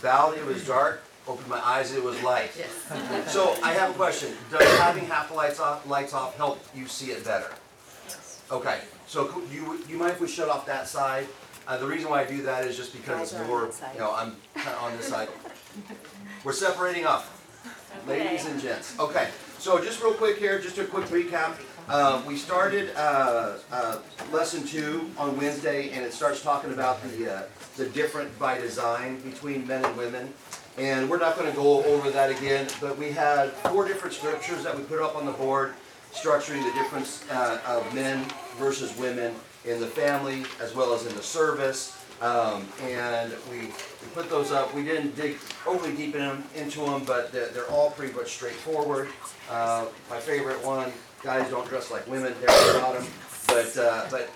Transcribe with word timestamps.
bowed, 0.00 0.36
it 0.36 0.44
was 0.44 0.66
dark. 0.66 1.02
Opened 1.28 1.48
my 1.48 1.60
eyes, 1.64 1.92
it 1.94 2.02
was 2.02 2.20
light. 2.22 2.50
Yes. 2.56 2.70
So 3.32 3.54
I 3.62 3.72
have 3.74 3.90
a 3.90 3.94
question. 3.94 4.32
Does 4.50 4.62
having 4.78 5.04
half 5.06 5.28
the 5.28 5.34
lights 5.34 5.60
off, 5.60 5.86
lights 5.86 6.12
off 6.14 6.36
help 6.36 6.58
you 6.74 6.86
see 6.86 7.10
it 7.12 7.24
better? 7.24 7.50
Yes. 8.06 8.42
Okay, 8.50 8.80
so 9.06 9.26
cou- 9.26 9.46
you, 9.52 9.78
you 9.88 9.96
mind 9.96 10.12
if 10.12 10.20
we 10.20 10.26
shut 10.28 10.48
off 10.48 10.66
that 10.66 10.88
side? 10.88 11.26
Uh, 11.68 11.76
the 11.76 11.86
reason 11.86 12.10
why 12.10 12.22
I 12.22 12.24
do 12.24 12.42
that 12.42 12.64
is 12.64 12.76
just 12.76 12.92
because 12.92 13.32
it's 13.32 13.46
more, 13.46 13.70
you 13.92 14.00
know, 14.00 14.12
I'm 14.12 14.34
kinda 14.54 14.76
on 14.78 14.96
this 14.96 15.06
side. 15.08 15.28
We're 16.42 16.52
separating 16.54 17.04
up, 17.04 17.26
ladies 18.08 18.46
and 18.46 18.60
gents. 18.60 18.98
Okay, 18.98 19.28
so 19.58 19.78
just 19.84 20.02
real 20.02 20.14
quick 20.14 20.38
here, 20.38 20.58
just 20.58 20.78
a 20.78 20.84
quick 20.84 21.04
recap. 21.06 21.54
Uh, 21.88 22.22
we 22.26 22.36
started, 22.36 22.90
uh, 22.96 23.56
uh, 23.70 23.98
lesson 24.32 24.64
two 24.66 25.10
on 25.18 25.36
Wednesday, 25.36 25.90
and 25.90 26.04
it 26.04 26.12
starts 26.12 26.40
talking 26.42 26.72
about 26.72 27.00
the, 27.02 27.32
uh, 27.32 27.42
the 27.76 27.86
different 27.86 28.36
by 28.38 28.58
design 28.58 29.20
between 29.20 29.66
men 29.66 29.84
and 29.84 29.96
women. 29.96 30.32
And 30.78 31.10
we're 31.10 31.18
not 31.18 31.36
gonna 31.36 31.52
go 31.52 31.84
over 31.84 32.10
that 32.10 32.30
again, 32.30 32.68
but 32.80 32.96
we 32.96 33.10
had 33.10 33.50
four 33.52 33.86
different 33.86 34.14
scriptures 34.14 34.62
that 34.64 34.76
we 34.76 34.82
put 34.84 35.00
up 35.00 35.16
on 35.16 35.26
the 35.26 35.32
board, 35.32 35.74
structuring 36.12 36.64
the 36.64 36.72
difference, 36.80 37.28
uh, 37.30 37.60
of 37.66 37.94
men 37.94 38.24
versus 38.56 38.96
women 38.96 39.34
in 39.64 39.80
the 39.80 39.86
family 39.86 40.44
as 40.60 40.74
well 40.74 40.94
as 40.94 41.06
in 41.06 41.14
the 41.16 41.22
service. 41.22 41.96
Um, 42.20 42.66
and 42.82 43.32
we, 43.50 43.60
we 43.60 44.08
put 44.14 44.28
those 44.28 44.52
up, 44.52 44.74
we 44.74 44.82
didn't 44.82 45.16
dig 45.16 45.38
overly 45.66 45.96
deep 45.96 46.14
in 46.14 46.20
them, 46.20 46.44
into 46.54 46.80
them, 46.80 47.02
but 47.04 47.32
they're, 47.32 47.48
they're 47.48 47.70
all 47.70 47.90
pretty 47.92 48.12
much 48.12 48.28
straightforward. 48.28 49.08
Uh, 49.50 49.86
my 50.10 50.18
favorite 50.18 50.62
one, 50.64 50.92
guys 51.22 51.48
don't 51.50 51.66
dress 51.68 51.90
like 51.90 52.06
women, 52.06 52.34
there 52.40 52.50
at 52.50 52.74
the 52.74 52.78
bottom, 52.78 53.06
but, 53.46 53.76
uh, 53.78 54.06
but 54.10 54.30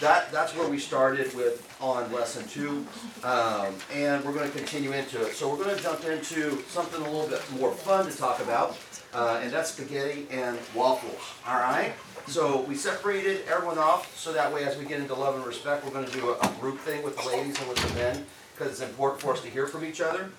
that, 0.00 0.30
that's 0.30 0.54
where 0.54 0.68
we 0.68 0.78
started 0.78 1.34
with 1.34 1.62
on 1.80 2.10
lesson 2.12 2.46
two. 2.48 2.86
Um, 3.24 3.74
and 3.92 4.24
we're 4.24 4.34
gonna 4.34 4.50
continue 4.50 4.92
into 4.92 5.20
it. 5.22 5.34
So 5.34 5.48
we're 5.48 5.62
gonna 5.62 5.80
jump 5.80 6.04
into 6.04 6.62
something 6.68 7.00
a 7.00 7.10
little 7.10 7.28
bit 7.28 7.42
more 7.58 7.72
fun 7.72 8.10
to 8.10 8.16
talk 8.16 8.40
about, 8.40 8.78
uh, 9.14 9.40
and 9.42 9.52
that's 9.52 9.70
spaghetti 9.70 10.26
and 10.30 10.58
waffles, 10.74 11.22
all 11.46 11.58
right? 11.58 11.92
So 12.26 12.62
we 12.62 12.74
separated 12.74 13.46
everyone 13.48 13.78
off, 13.78 14.16
so 14.18 14.32
that 14.32 14.52
way 14.52 14.64
as 14.64 14.76
we 14.76 14.84
get 14.84 15.00
into 15.00 15.14
love 15.14 15.36
and 15.36 15.46
respect, 15.46 15.84
we're 15.84 15.92
gonna 15.92 16.10
do 16.10 16.30
a, 16.30 16.38
a 16.38 16.48
group 16.60 16.78
thing 16.80 17.02
with 17.02 17.16
the 17.16 17.26
ladies 17.28 17.58
and 17.60 17.68
with 17.68 17.78
the 17.78 17.94
men, 17.94 18.26
because 18.54 18.72
it's 18.72 18.82
important 18.82 19.20
for 19.20 19.32
us 19.32 19.40
to 19.42 19.48
hear 19.48 19.66
from 19.66 19.84
each 19.84 20.00
other. 20.00 20.30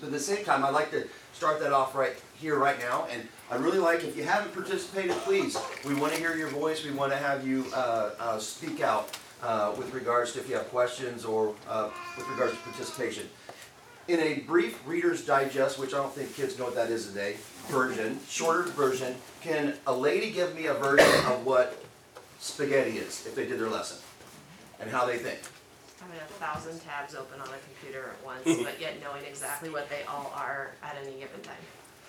But 0.00 0.06
at 0.06 0.12
the 0.12 0.20
same 0.20 0.44
time, 0.44 0.64
I'd 0.64 0.74
like 0.74 0.90
to 0.92 1.06
start 1.34 1.60
that 1.60 1.72
off 1.72 1.94
right 1.94 2.14
here, 2.34 2.58
right 2.58 2.78
now, 2.78 3.06
and 3.10 3.26
I 3.50 3.56
really 3.56 3.78
like, 3.78 4.04
if 4.04 4.16
you 4.16 4.22
haven't 4.24 4.54
participated, 4.54 5.12
please, 5.18 5.56
we 5.84 5.94
wanna 5.94 6.16
hear 6.16 6.36
your 6.36 6.48
voice, 6.48 6.84
we 6.84 6.92
wanna 6.92 7.16
have 7.16 7.46
you, 7.46 7.66
uh, 7.74 8.10
uh, 8.18 8.38
speak 8.38 8.80
out, 8.80 9.16
uh, 9.42 9.74
with 9.76 9.92
regards 9.92 10.32
to 10.32 10.40
if 10.40 10.48
you 10.48 10.54
have 10.54 10.68
questions 10.70 11.24
or, 11.24 11.54
uh, 11.68 11.90
with 12.16 12.26
regards 12.28 12.52
to 12.52 12.58
participation. 12.58 13.28
In 14.06 14.20
a 14.20 14.40
brief 14.40 14.78
Reader's 14.86 15.24
Digest, 15.24 15.78
which 15.78 15.92
I 15.94 15.96
don't 15.96 16.14
think 16.14 16.34
kids 16.36 16.58
know 16.58 16.66
what 16.66 16.74
that 16.74 16.90
is 16.90 17.08
today, 17.08 17.36
version, 17.68 18.20
shorter 18.28 18.62
version, 18.62 19.16
can 19.40 19.74
a 19.86 19.92
lady 19.92 20.30
give 20.30 20.54
me 20.54 20.66
a 20.66 20.74
version 20.74 21.24
of 21.26 21.44
what 21.44 21.82
spaghetti 22.38 22.98
is, 22.98 23.26
if 23.26 23.34
they 23.34 23.46
did 23.46 23.58
their 23.58 23.70
lesson? 23.70 23.98
And 24.78 24.90
how 24.90 25.06
they 25.06 25.16
think? 25.16 25.40
Having 26.04 26.20
a 26.20 26.32
thousand 26.34 26.80
tabs 26.80 27.14
open 27.14 27.40
on 27.40 27.48
a 27.48 27.58
computer 27.66 28.10
at 28.10 28.24
once, 28.26 28.62
but 28.62 28.78
yet 28.78 29.00
knowing 29.02 29.24
exactly 29.24 29.70
what 29.70 29.88
they 29.88 30.02
all 30.02 30.30
are 30.36 30.72
at 30.82 30.96
any 31.00 31.12
given 31.12 31.40
time. 31.42 31.56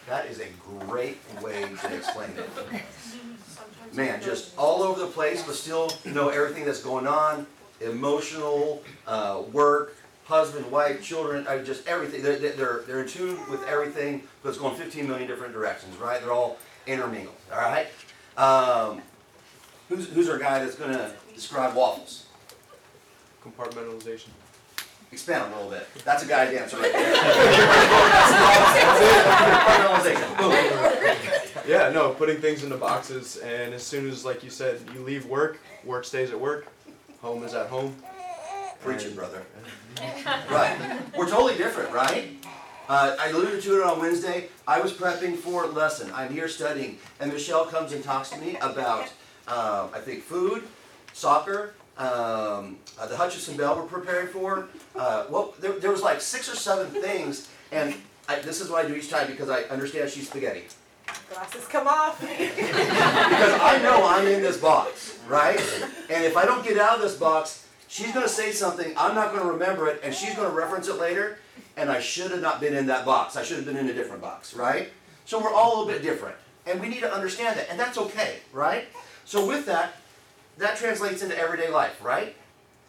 That 0.07 0.25
is 0.25 0.41
a 0.41 0.47
great 0.85 1.17
way 1.41 1.61
to 1.61 1.95
explain 1.95 2.29
it. 2.37 3.95
Man, 3.95 4.21
just 4.21 4.57
all 4.57 4.83
over 4.83 4.99
the 4.99 5.07
place, 5.07 5.43
but 5.43 5.55
still 5.55 5.93
know 6.03 6.27
everything 6.27 6.65
that's 6.65 6.81
going 6.81 7.07
on, 7.07 7.47
emotional, 7.79 8.83
uh, 9.07 9.43
work, 9.53 9.95
husband, 10.25 10.69
wife, 10.69 11.01
children, 11.01 11.47
uh, 11.47 11.63
just 11.63 11.87
everything. 11.87 12.21
They're, 12.21 12.37
they're, 12.37 12.83
they're 12.85 13.01
in 13.01 13.07
tune 13.07 13.39
with 13.49 13.65
everything, 13.65 14.23
but 14.43 14.49
it's 14.49 14.57
going 14.57 14.75
15 14.75 15.07
million 15.07 15.27
different 15.27 15.53
directions, 15.53 15.95
right? 15.97 16.19
They're 16.19 16.33
all 16.33 16.57
intermingled, 16.85 17.35
all 17.49 17.59
right? 17.59 17.87
Um, 18.37 19.01
who's, 19.87 20.09
who's 20.09 20.27
our 20.27 20.37
guy 20.37 20.59
that's 20.59 20.75
gonna 20.75 21.13
describe 21.33 21.75
waffles? 21.75 22.24
Compartmentalization. 23.45 24.29
Expand 25.11 25.53
a 25.53 25.55
little 25.55 25.69
bit. 25.71 25.87
That's 26.03 26.23
a 26.23 26.27
guy 26.27 26.45
answer 26.45 26.77
right 26.77 26.91
there. 26.91 27.13
That's 27.13 28.25
it. 30.05 30.17
Compartmentalization. 30.17 30.37
Boom. 31.63 31.67
Yeah, 31.67 31.89
no, 31.89 32.13
putting 32.13 32.37
things 32.41 32.63
into 32.63 32.77
boxes, 32.77 33.37
and 33.37 33.73
as 33.73 33.83
soon 33.83 34.09
as, 34.09 34.25
like 34.25 34.43
you 34.43 34.49
said, 34.49 34.79
you 34.93 35.01
leave 35.01 35.25
work, 35.25 35.59
work 35.83 36.05
stays 36.05 36.31
at 36.31 36.39
work, 36.39 36.67
home 37.21 37.43
is 37.43 37.53
at 37.53 37.67
home. 37.67 37.95
Preach 38.81 39.03
it, 39.05 39.15
brother. 39.15 39.41
Right. 40.51 40.77
We're 41.17 41.29
totally 41.29 41.55
different, 41.55 41.91
right? 41.93 42.27
Uh, 42.89 43.15
I 43.17 43.29
alluded 43.29 43.61
to 43.63 43.79
it 43.79 43.83
on 43.87 43.99
Wednesday. 43.99 44.49
I 44.67 44.81
was 44.81 44.91
prepping 44.91 45.37
for 45.37 45.63
a 45.63 45.67
lesson. 45.67 46.11
I'm 46.13 46.31
here 46.33 46.49
studying, 46.49 46.97
and 47.19 47.31
Michelle 47.31 47.65
comes 47.65 47.93
and 47.93 48.03
talks 48.03 48.29
to 48.31 48.37
me 48.39 48.57
about, 48.57 49.05
um, 49.47 49.89
I 49.93 49.99
think, 50.03 50.21
food, 50.23 50.63
soccer, 51.13 51.73
um, 51.97 52.77
uh, 52.99 53.07
the 53.07 53.15
Hutchinson 53.15 53.55
Bell 53.55 53.75
we're 53.75 53.83
preparing 53.83 54.27
for. 54.27 54.67
Uh, 54.95 55.25
well, 55.29 55.53
there, 55.59 55.73
there 55.79 55.91
was 55.91 56.01
like 56.01 56.21
six 56.21 56.51
or 56.51 56.55
seven 56.55 56.87
things, 56.87 57.49
and 57.71 57.95
I, 58.27 58.39
this 58.39 58.61
is 58.61 58.69
what 58.69 58.85
I 58.85 58.87
do 58.87 58.95
each 58.95 59.09
time 59.09 59.27
because 59.27 59.49
I 59.49 59.63
understand 59.63 60.09
she's 60.09 60.27
spaghetti. 60.27 60.63
Glasses 61.31 61.67
come 61.67 61.87
off. 61.87 62.21
Because 63.35 63.59
I 63.61 63.79
know 63.81 64.05
I'm 64.05 64.27
in 64.27 64.41
this 64.41 64.57
box, 64.57 65.19
right? 65.27 65.59
And 66.09 66.23
if 66.23 66.37
I 66.37 66.45
don't 66.45 66.63
get 66.63 66.77
out 66.77 66.95
of 66.95 67.01
this 67.01 67.15
box, 67.15 67.67
she's 67.87 68.11
gonna 68.11 68.27
say 68.27 68.51
something, 68.51 68.93
I'm 68.97 69.15
not 69.15 69.33
gonna 69.33 69.49
remember 69.51 69.87
it, 69.87 70.01
and 70.03 70.13
she's 70.13 70.35
gonna 70.35 70.49
reference 70.53 70.87
it 70.87 70.95
later, 70.95 71.37
and 71.77 71.89
I 71.89 71.99
should 71.99 72.31
have 72.31 72.41
not 72.41 72.59
been 72.59 72.73
in 72.73 72.85
that 72.87 73.05
box. 73.05 73.35
I 73.35 73.43
should 73.43 73.57
have 73.57 73.65
been 73.65 73.77
in 73.77 73.89
a 73.89 73.93
different 73.93 74.21
box, 74.21 74.53
right? 74.53 74.89
So 75.25 75.41
we're 75.41 75.53
all 75.53 75.75
a 75.75 75.79
little 75.79 75.93
bit 75.93 76.03
different, 76.03 76.35
and 76.65 76.79
we 76.79 76.87
need 76.87 77.01
to 77.01 77.11
understand 77.11 77.57
that, 77.57 77.69
and 77.69 77.79
that's 77.79 77.97
okay, 77.97 78.37
right? 78.53 78.85
So 79.25 79.45
with 79.45 79.65
that, 79.65 79.95
that 80.57 80.77
translates 80.77 81.21
into 81.21 81.37
everyday 81.37 81.69
life, 81.69 82.03
right? 82.03 82.35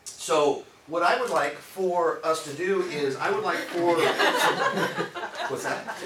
So 0.04 0.64
what 0.86 1.02
I 1.02 1.20
would 1.20 1.30
like 1.30 1.54
for 1.56 2.20
us 2.24 2.44
to 2.44 2.52
do 2.52 2.82
is, 2.82 3.16
I 3.16 3.30
would 3.30 3.42
like 3.42 3.58
for, 3.58 3.96
what's 5.48 5.64
that? 5.64 5.96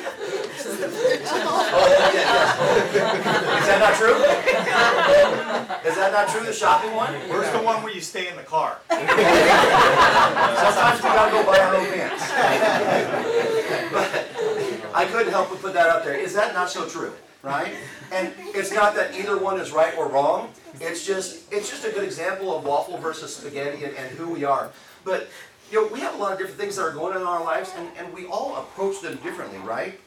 Oh, 1.42 1.86
yeah, 2.14 2.14
yes. 2.14 3.60
Is 3.60 3.66
that 3.66 3.78
not 3.80 3.94
true? 3.96 4.14
Is 5.90 5.96
that 5.96 6.12
not 6.12 6.28
true, 6.28 6.46
the 6.46 6.52
shopping 6.52 6.94
one? 6.94 7.12
Where's 7.28 7.50
the 7.52 7.60
one 7.60 7.82
where 7.82 7.92
you 7.92 8.00
stay 8.00 8.28
in 8.28 8.36
the 8.36 8.42
car? 8.42 8.78
Sometimes 8.88 9.12
we 11.02 11.08
gotta 11.08 11.30
go 11.30 11.44
buy 11.44 11.58
our 11.58 11.76
own 11.76 11.86
pants. 11.86 12.24
But 13.90 14.08
I 14.94 15.04
couldn't 15.04 15.32
help 15.32 15.50
but 15.50 15.60
put 15.60 15.72
that 15.74 15.88
up 15.88 16.04
there. 16.04 16.14
Is 16.14 16.32
that 16.34 16.54
not 16.54 16.70
so 16.70 16.88
true, 16.88 17.12
right? 17.42 17.72
And 18.12 18.32
it's 18.38 18.72
not 18.72 18.94
that 18.96 19.14
either 19.14 19.38
one 19.38 19.58
is 19.60 19.72
right 19.72 19.96
or 19.96 20.08
wrong. 20.08 20.52
It's 20.80 21.06
just, 21.06 21.52
it's 21.52 21.70
just 21.70 21.84
a 21.84 21.90
good 21.90 22.04
example 22.04 22.56
of 22.56 22.64
waffle 22.64 22.98
versus 22.98 23.34
spaghetti 23.34 23.84
and, 23.84 23.94
and 23.96 24.10
who 24.16 24.30
we 24.30 24.44
are. 24.44 24.70
But, 25.04 25.28
you 25.70 25.80
know, 25.82 25.92
we 25.92 26.00
have 26.00 26.14
a 26.14 26.18
lot 26.18 26.32
of 26.32 26.38
different 26.38 26.60
things 26.60 26.76
that 26.76 26.82
are 26.82 26.92
going 26.92 27.14
on 27.14 27.22
in 27.22 27.26
our 27.26 27.42
lives 27.42 27.72
and, 27.76 27.88
and 27.98 28.12
we 28.12 28.26
all 28.26 28.56
approach 28.56 29.00
them 29.00 29.16
differently, 29.16 29.58
right? 29.58 29.98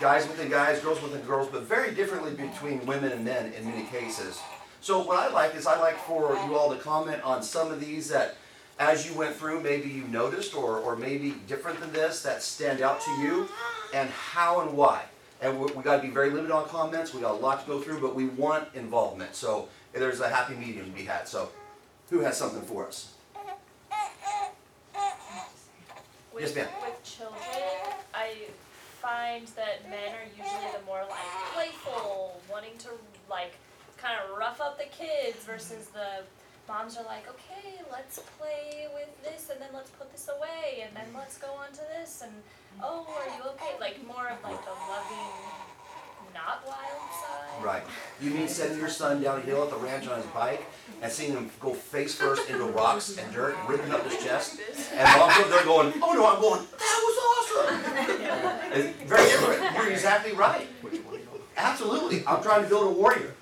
Guys 0.00 0.26
within 0.26 0.50
guys, 0.50 0.80
girls 0.80 1.02
within 1.02 1.20
girls, 1.22 1.48
but 1.48 1.62
very 1.62 1.94
differently 1.94 2.32
between 2.32 2.84
women 2.86 3.12
and 3.12 3.24
men 3.24 3.52
in 3.52 3.64
many 3.64 3.84
cases. 3.84 4.40
So 4.80 5.00
what 5.02 5.18
I 5.18 5.32
like 5.32 5.54
is 5.54 5.66
I 5.66 5.78
like 5.78 5.96
for 5.96 6.34
you 6.46 6.56
all 6.56 6.74
to 6.74 6.80
comment 6.80 7.22
on 7.22 7.42
some 7.42 7.70
of 7.70 7.80
these 7.80 8.08
that 8.08 8.36
as 8.78 9.08
you 9.08 9.16
went 9.16 9.36
through, 9.36 9.60
maybe 9.60 9.88
you 9.88 10.02
noticed 10.08 10.56
or, 10.56 10.78
or 10.78 10.96
maybe 10.96 11.36
different 11.46 11.78
than 11.78 11.92
this 11.92 12.22
that 12.22 12.42
stand 12.42 12.80
out 12.80 13.00
to 13.02 13.10
you 13.20 13.48
and 13.94 14.10
how 14.10 14.60
and 14.60 14.76
why. 14.76 15.02
And 15.42 15.58
we, 15.60 15.72
we 15.72 15.82
gotta 15.82 16.00
be 16.00 16.08
very 16.08 16.30
limited 16.30 16.54
on 16.54 16.68
comments, 16.68 17.12
we 17.12 17.20
got 17.20 17.32
a 17.32 17.34
lot 17.34 17.60
to 17.62 17.66
go 17.66 17.80
through, 17.80 18.00
but 18.00 18.14
we 18.14 18.26
want 18.26 18.68
involvement. 18.74 19.34
So 19.34 19.68
there's 19.92 20.20
a 20.20 20.28
happy 20.28 20.54
medium 20.54 20.86
to 20.86 20.92
be 20.92 21.02
had. 21.02 21.26
So 21.28 21.50
who 22.10 22.20
has 22.20 22.36
something 22.36 22.62
for 22.62 22.86
us? 22.86 23.12
With, 26.32 26.42
Yes, 26.44 26.54
ma'am. 26.54 26.68
with 26.80 27.02
children, 27.04 27.36
I 28.14 28.36
find 29.02 29.46
that 29.48 29.90
men 29.90 30.14
are 30.14 30.28
usually 30.30 30.70
the 30.78 30.86
more 30.86 31.02
like 31.10 31.52
playful, 31.52 32.40
wanting 32.50 32.78
to 32.78 32.88
like 33.28 33.54
kind 33.98 34.14
of 34.18 34.38
rough 34.38 34.60
up 34.60 34.78
the 34.78 34.86
kids 34.96 35.44
versus 35.44 35.88
the 35.88 36.22
moms 36.68 36.96
are 36.96 37.04
like, 37.04 37.28
okay, 37.28 37.82
let's 37.90 38.20
play 38.38 38.86
with 38.94 39.10
this 39.22 39.50
and 39.50 39.60
then 39.60 39.68
let's 39.74 39.90
put 39.90 40.10
this 40.12 40.30
away 40.34 40.84
and 40.86 40.96
then 40.96 41.12
let's 41.14 41.36
go 41.36 41.48
on 41.52 41.68
to 41.72 41.82
this 41.98 42.22
and 42.22 42.32
oh, 42.82 43.06
are 43.12 43.28
you 43.36 43.50
okay? 43.50 43.76
Like 43.80 44.04
more 44.06 44.28
of 44.28 44.42
like 44.42 44.64
the 44.64 44.72
loving, 44.88 45.36
not 46.32 46.64
wild 46.66 47.10
side. 47.20 47.51
Right. 47.62 47.82
You 48.20 48.30
mean 48.30 48.48
sending 48.48 48.78
your 48.78 48.88
son 48.88 49.22
down 49.22 49.38
a 49.38 49.42
hill 49.42 49.62
at 49.62 49.70
the 49.70 49.76
ranch 49.76 50.08
on 50.08 50.16
his 50.16 50.26
bike 50.26 50.66
and 51.00 51.10
seeing 51.10 51.32
him 51.32 51.50
go 51.60 51.72
face 51.72 52.14
first 52.14 52.48
into 52.50 52.64
rocks 52.64 53.16
and 53.16 53.32
dirt, 53.32 53.56
ripping 53.68 53.92
up 53.92 54.04
his 54.04 54.22
chest, 54.22 54.58
and 54.92 55.08
up 55.20 55.48
there 55.48 55.64
going, 55.64 55.92
"Oh 56.02 56.12
no, 56.12 56.26
I'm 56.26 56.40
going. 56.40 56.66
That 56.78 57.00
was 57.06 57.16
awesome." 57.30 59.06
Very 59.06 59.24
different. 59.28 59.76
You're 59.76 59.90
exactly 59.90 60.32
right. 60.32 60.66
Absolutely. 61.56 62.24
I'm 62.26 62.42
trying 62.42 62.62
to 62.64 62.68
build 62.68 62.88
a 62.88 62.90
warrior. 62.90 63.34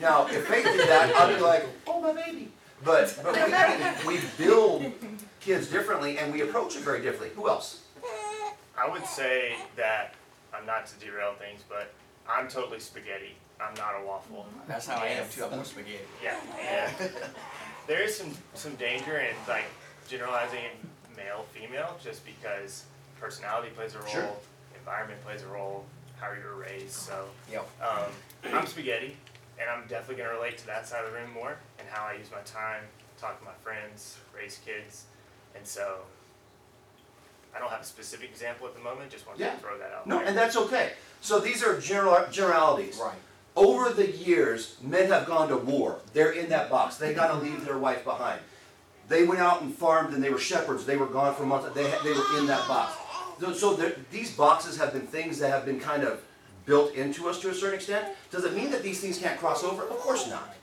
Now, 0.00 0.26
if 0.26 0.46
Faith 0.46 0.64
did 0.64 0.88
that, 0.88 1.14
I'd 1.14 1.36
be 1.36 1.42
like, 1.42 1.66
"Oh 1.86 2.00
my 2.00 2.12
baby." 2.12 2.50
But 2.84 3.18
but 3.22 3.34
we, 4.06 4.14
we 4.14 4.20
build 4.38 4.92
kids 5.40 5.68
differently 5.68 6.18
and 6.18 6.32
we 6.32 6.42
approach 6.42 6.76
it 6.76 6.82
very 6.82 7.00
differently. 7.00 7.30
Who 7.36 7.48
else? 7.48 7.82
I 8.76 8.88
would 8.88 9.06
say 9.06 9.56
that 9.76 10.14
I'm 10.52 10.66
not 10.66 10.86
to 10.86 10.94
derail 10.98 11.34
things, 11.38 11.62
but 11.68 11.92
I'm 12.28 12.48
totally 12.48 12.80
spaghetti. 12.80 13.36
I'm 13.60 13.74
not 13.74 13.94
a 14.02 14.06
waffle. 14.06 14.46
That's 14.66 14.86
how 14.86 14.96
I 14.98 15.06
am 15.06 15.28
too. 15.28 15.44
I'm 15.44 15.54
more 15.56 15.64
spaghetti. 15.64 15.98
Yeah, 16.22 16.38
and 16.60 17.12
there 17.86 18.02
is 18.02 18.16
some 18.16 18.32
some 18.54 18.74
danger 18.76 19.18
in 19.18 19.34
like 19.48 19.64
generalizing 20.08 20.64
male 21.16 21.46
female 21.52 21.96
just 22.02 22.24
because 22.26 22.84
personality 23.20 23.70
plays 23.74 23.94
a 23.94 23.98
role, 23.98 24.08
Sure. 24.08 24.30
environment 24.76 25.22
plays 25.24 25.42
a 25.42 25.46
role, 25.46 25.84
how 26.20 26.32
you 26.32 26.44
were 26.44 26.56
raised. 26.60 26.92
So 26.92 27.26
Yep. 27.50 27.66
um, 27.82 28.12
I'm 28.52 28.66
spaghetti, 28.66 29.16
and 29.58 29.70
I'm 29.70 29.86
definitely 29.86 30.22
gonna 30.22 30.34
relate 30.34 30.58
to 30.58 30.66
that 30.66 30.86
side 30.88 31.04
of 31.04 31.12
the 31.12 31.18
room 31.18 31.30
more 31.32 31.56
and 31.78 31.88
how 31.88 32.04
I 32.06 32.14
use 32.14 32.30
my 32.30 32.40
time, 32.44 32.82
talk 33.20 33.38
to 33.38 33.44
my 33.44 33.54
friends, 33.62 34.18
raise 34.36 34.58
kids, 34.64 35.04
and 35.54 35.66
so. 35.66 36.00
I 37.56 37.60
don't 37.60 37.70
have 37.70 37.82
a 37.82 37.84
specific 37.84 38.30
example 38.30 38.66
at 38.66 38.74
the 38.74 38.80
moment. 38.80 39.12
Just 39.12 39.28
wanted 39.28 39.38
Yeah. 39.44 39.52
to 39.54 39.58
throw 39.60 39.78
that 39.78 39.92
out 39.92 40.08
No, 40.08 40.18
there. 40.18 40.26
and 40.26 40.36
that's 40.36 40.56
okay. 40.56 40.94
So 41.20 41.38
these 41.38 41.62
are 41.62 41.80
general, 41.80 42.26
generalities. 42.28 42.96
Right. 42.96 43.14
Over 43.56 43.90
the 43.90 44.10
years, 44.10 44.76
men 44.82 45.10
have 45.10 45.26
gone 45.26 45.48
to 45.48 45.56
war. 45.56 46.00
They're 46.12 46.32
in 46.32 46.48
that 46.48 46.70
box. 46.70 46.96
They 46.96 47.14
got 47.14 47.28
to 47.28 47.44
leave 47.46 47.64
their 47.64 47.78
wife 47.78 48.04
behind. 48.04 48.40
They 49.08 49.24
went 49.24 49.40
out 49.40 49.62
and 49.62 49.72
farmed 49.72 50.14
and 50.14 50.22
they 50.22 50.30
were 50.30 50.38
shepherds. 50.38 50.84
They 50.86 50.96
were 50.96 51.06
gone 51.06 51.34
for 51.34 51.44
months. 51.46 51.68
They, 51.74 51.84
they 52.02 52.12
were 52.12 52.38
in 52.38 52.46
that 52.46 52.66
box. 52.66 52.94
So- 53.56 53.76
these 54.10 54.32
boxes 54.36 54.76
have 54.78 54.92
been 54.92 55.06
things 55.06 55.38
that 55.38 55.50
have 55.50 55.64
been 55.64 55.78
kind 55.78 56.02
of 56.02 56.22
built 56.66 56.94
into 56.94 57.28
us 57.28 57.40
to 57.40 57.50
a 57.50 57.54
certain 57.54 57.74
extent. 57.74 58.08
Does 58.30 58.44
it 58.44 58.54
mean 58.54 58.70
that 58.70 58.82
these 58.82 59.00
things 59.00 59.18
can't 59.18 59.38
cross 59.38 59.62
over? 59.62 59.82
Of 59.82 59.98
course 59.98 60.28
not. 60.28 60.54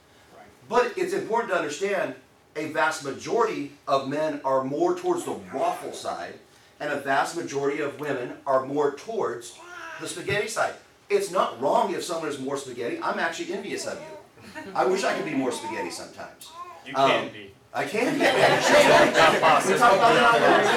But 0.68 0.92
it's 0.96 1.12
important 1.12 1.52
to 1.52 1.58
understand 1.58 2.14
a 2.56 2.68
vast 2.72 3.04
majority 3.04 3.72
of 3.88 4.08
men 4.08 4.40
are 4.44 4.64
more 4.64 4.94
towards 4.96 5.24
the 5.24 5.32
waffle 5.54 5.92
side, 5.92 6.34
and 6.80 6.92
a 6.92 6.96
vast 7.00 7.36
majority 7.36 7.80
of 7.80 7.98
women 8.00 8.34
are 8.46 8.66
more 8.66 8.94
towards 8.94 9.56
the 10.00 10.08
spaghetti 10.08 10.48
side. 10.48 10.74
It's 11.12 11.30
not 11.30 11.60
wrong 11.60 11.94
if 11.94 12.02
someone 12.02 12.28
is 12.30 12.38
more 12.38 12.56
spaghetti. 12.56 12.98
I'm 13.02 13.18
actually 13.18 13.52
envious 13.52 13.86
of 13.86 14.00
you. 14.00 14.72
I 14.74 14.86
wish 14.86 15.04
I 15.04 15.14
could 15.14 15.26
be 15.26 15.34
more 15.34 15.52
spaghetti 15.52 15.90
sometimes. 15.90 16.50
You 16.86 16.94
can 16.94 17.26
um, 17.26 17.32
be. 17.32 17.52
I 17.74 17.84
can 17.84 18.14
be. 18.14 18.20
We 18.20 19.78
talked 19.78 19.96
about 19.96 20.14
that 20.14 20.42
on 20.42 20.72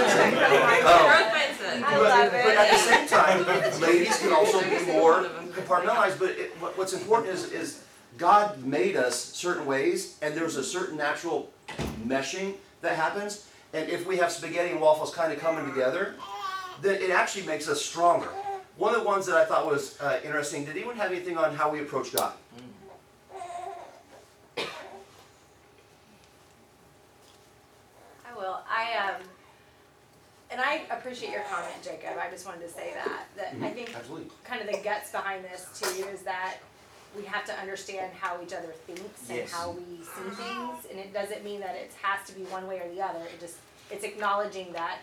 Um, 1.65 1.83
I 1.83 1.93
but, 1.93 2.03
love 2.03 2.31
but 2.31 2.55
at 2.55 2.71
the 2.71 2.77
same 2.77 3.07
time, 3.07 3.81
ladies 3.81 4.17
can 4.19 4.33
also 4.33 4.61
be 4.61 4.85
more 4.91 5.23
compartmentalized. 5.51 6.19
But 6.19 6.31
it, 6.31 6.51
what, 6.61 6.77
what's 6.77 6.93
important 6.93 7.33
is, 7.33 7.51
is 7.51 7.83
God 8.17 8.63
made 8.63 8.95
us 8.95 9.15
certain 9.15 9.65
ways, 9.65 10.17
and 10.21 10.35
there's 10.35 10.57
a 10.57 10.63
certain 10.63 10.97
natural 10.97 11.51
meshing 12.05 12.55
that 12.81 12.95
happens. 12.95 13.47
And 13.73 13.89
if 13.89 14.05
we 14.07 14.17
have 14.17 14.31
spaghetti 14.31 14.71
and 14.71 14.79
waffles 14.79 15.13
kind 15.13 15.33
of 15.33 15.39
coming 15.39 15.65
together, 15.65 16.15
then 16.81 17.01
it 17.01 17.09
actually 17.09 17.45
makes 17.45 17.67
us 17.67 17.81
stronger. 17.81 18.29
One 18.77 18.93
of 18.93 19.01
the 19.01 19.07
ones 19.07 19.25
that 19.27 19.35
I 19.37 19.45
thought 19.45 19.65
was 19.65 19.99
uh, 20.01 20.19
interesting. 20.23 20.65
Did 20.65 20.75
anyone 20.75 20.97
have 20.97 21.11
anything 21.11 21.37
on 21.37 21.55
how 21.55 21.69
we 21.69 21.79
approach 21.79 22.13
God? 22.13 22.33
I 28.27 28.35
will. 28.37 28.59
I 28.69 29.09
um, 29.09 29.21
and 30.51 30.61
I 30.61 30.81
appreciate 30.91 31.31
your 31.31 31.43
comment, 31.43 31.73
Jacob. 31.83 32.17
I 32.21 32.29
just 32.29 32.45
wanted 32.45 32.61
to 32.61 32.69
say 32.69 32.93
that 32.95 33.25
that 33.37 33.55
I 33.65 33.69
think 33.71 33.95
Absolutely. 33.95 34.29
kind 34.43 34.61
of 34.61 34.67
the 34.67 34.81
guts 34.83 35.11
behind 35.11 35.43
this 35.45 35.67
too 35.79 36.05
is 36.07 36.21
that 36.21 36.57
we 37.17 37.23
have 37.25 37.45
to 37.45 37.53
understand 37.53 38.11
how 38.19 38.41
each 38.43 38.53
other 38.53 38.73
thinks 38.85 39.29
and 39.29 39.37
Yes. 39.39 39.51
how 39.51 39.71
we 39.71 39.97
see 40.03 40.29
things, 40.35 40.85
and 40.89 40.99
it 40.99 41.13
doesn't 41.13 41.43
mean 41.45 41.61
that 41.61 41.75
it 41.75 41.91
has 42.01 42.25
to 42.27 42.33
be 42.33 42.41
one 42.43 42.67
way 42.67 42.79
or 42.79 42.93
the 42.93 43.01
other. 43.01 43.19
It 43.19 43.39
just 43.39 43.55
it's 43.89 44.03
acknowledging 44.03 44.73
that 44.73 44.99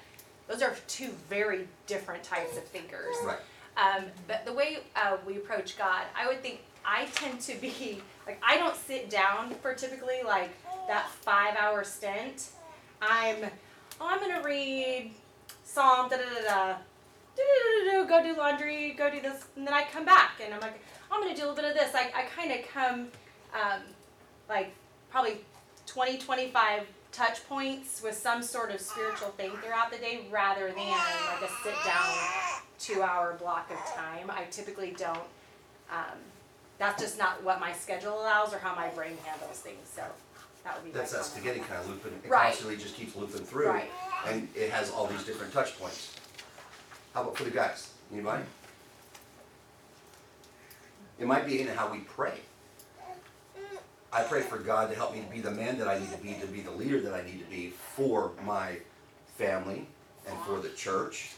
those 0.49 0.61
are 0.63 0.75
two 0.89 1.11
very 1.31 1.69
different 1.87 2.23
types 2.23 2.57
of 2.57 2.65
thinkers. 2.65 3.15
Right. 3.25 3.39
Um, 3.77 4.05
but 4.27 4.45
the 4.45 4.53
way 4.53 4.79
uh, 4.97 5.17
we 5.27 5.37
approach 5.37 5.79
God, 5.79 6.05
I 6.17 6.27
would 6.27 6.43
think 6.43 6.61
I 6.85 7.07
tend 7.07 7.41
to 7.43 7.55
be 7.57 8.01
like 8.27 8.41
I 8.47 8.57
don't 8.57 8.77
sit 8.77 9.11
down 9.11 9.51
for 9.63 9.75
typically 9.75 10.23
like 10.25 10.51
that 10.89 11.09
five 11.09 11.57
hour 11.57 11.85
stint. 11.85 12.51
I'm 13.01 13.37
oh 14.01 14.09
I'm 14.09 14.21
gonna 14.21 14.43
read 14.43 15.13
Psalm 15.65 16.09
da 16.09 16.17
da 16.17 16.23
da 16.23 16.49
da. 16.49 16.77
Do, 17.35 17.43
do, 17.43 17.91
do, 17.91 18.03
do, 18.03 18.09
go 18.09 18.23
do 18.23 18.39
laundry, 18.39 18.93
go 18.93 19.11
do 19.11 19.19
this, 19.23 19.47
and 19.57 19.67
then 19.67 19.73
I 19.73 19.85
come 19.85 20.05
back 20.05 20.33
and 20.45 20.53
I'm 20.53 20.61
like, 20.61 20.79
I'm 21.11 21.23
gonna 21.23 21.35
do 21.35 21.47
a 21.47 21.49
little 21.49 21.57
bit 21.57 21.65
of 21.65 21.75
this. 21.75 21.95
I, 21.95 22.13
I 22.15 22.25
kind 22.37 22.53
of 22.53 22.69
come 22.69 23.09
um, 23.55 23.81
like 24.51 24.75
probably 25.11 25.39
20, 25.87 26.19
25 26.19 26.83
touch 27.11 27.47
points 27.49 28.03
with 28.03 28.17
some 28.17 28.43
sort 28.43 28.71
of 28.71 28.81
spiritual 28.81 29.29
thing 29.31 29.51
throughout 29.63 29.91
the 29.91 29.99
day 29.99 30.27
rather 30.31 30.69
than 30.69 30.77
like 30.77 31.43
a 31.43 31.49
sit 31.63 31.75
down 31.85 32.63
two 32.83 33.03
hour 33.03 33.35
block 33.35 33.71
of 33.71 33.79
time. 33.95 34.29
I 34.31 34.45
typically 34.51 34.95
don't, 34.99 35.19
um, 35.91 36.19
that's 36.79 37.01
just 37.01 37.17
not 37.17 37.43
what 37.45 37.61
my 37.61 37.73
schedule 37.73 38.21
allows 38.21 38.53
or 38.53 38.59
how 38.59 38.75
my 38.75 38.89
brain 38.89 39.17
handles 39.25 39.59
things. 39.61 39.89
So 39.95 40.03
that 40.65 40.75
would 40.77 40.85
be 40.85 40.91
That's 40.91 41.13
that 41.13 41.23
comment. 41.23 41.33
spaghetti 41.37 41.61
kind 41.61 41.81
of 41.81 41.89
looping. 41.89 42.13
It 42.25 42.29
Right. 42.29 42.47
constantly 42.47 42.77
just 42.77 42.97
keeps 42.97 43.15
looping 43.15 43.45
through. 43.45 43.69
Right. 43.69 43.91
And 44.27 44.49
it 44.57 44.71
has 44.71 44.91
all 44.91 45.07
these 45.07 45.23
different 45.25 45.53
touch 45.53 45.79
points. 45.79 46.13
How 47.15 47.23
about 47.23 47.37
for 47.37 47.45
the 47.45 47.51
guys? 47.51 47.91
Anybody? 48.13 48.43
It 51.19 51.27
might 51.27 51.47
be 51.47 51.61
in 51.61 51.69
how 51.69 51.91
we 51.93 51.99
pray. 52.01 52.41
I 54.13 54.23
pray 54.25 54.43
for 54.43 54.59
God 54.59 54.91
to 54.91 54.97
help 54.97 55.15
me 55.15 55.21
to 55.23 55.27
be 55.27 55.41
the 55.41 55.51
man 55.51 55.79
that 55.79 55.89
I 55.89 55.99
need 55.99 56.11
to 56.11 56.19
be, 56.19 56.35
to 56.35 56.47
be 56.47 56.61
the 56.61 56.71
leader 56.71 57.01
that 57.01 57.15
I 57.15 57.23
need 57.23 57.39
to 57.39 57.51
be 57.51 57.71
for 57.71 58.33
my 58.45 58.77
family 59.39 59.87
and 60.29 60.39
for 60.41 60.59
the 60.61 60.69
church. 60.71 61.31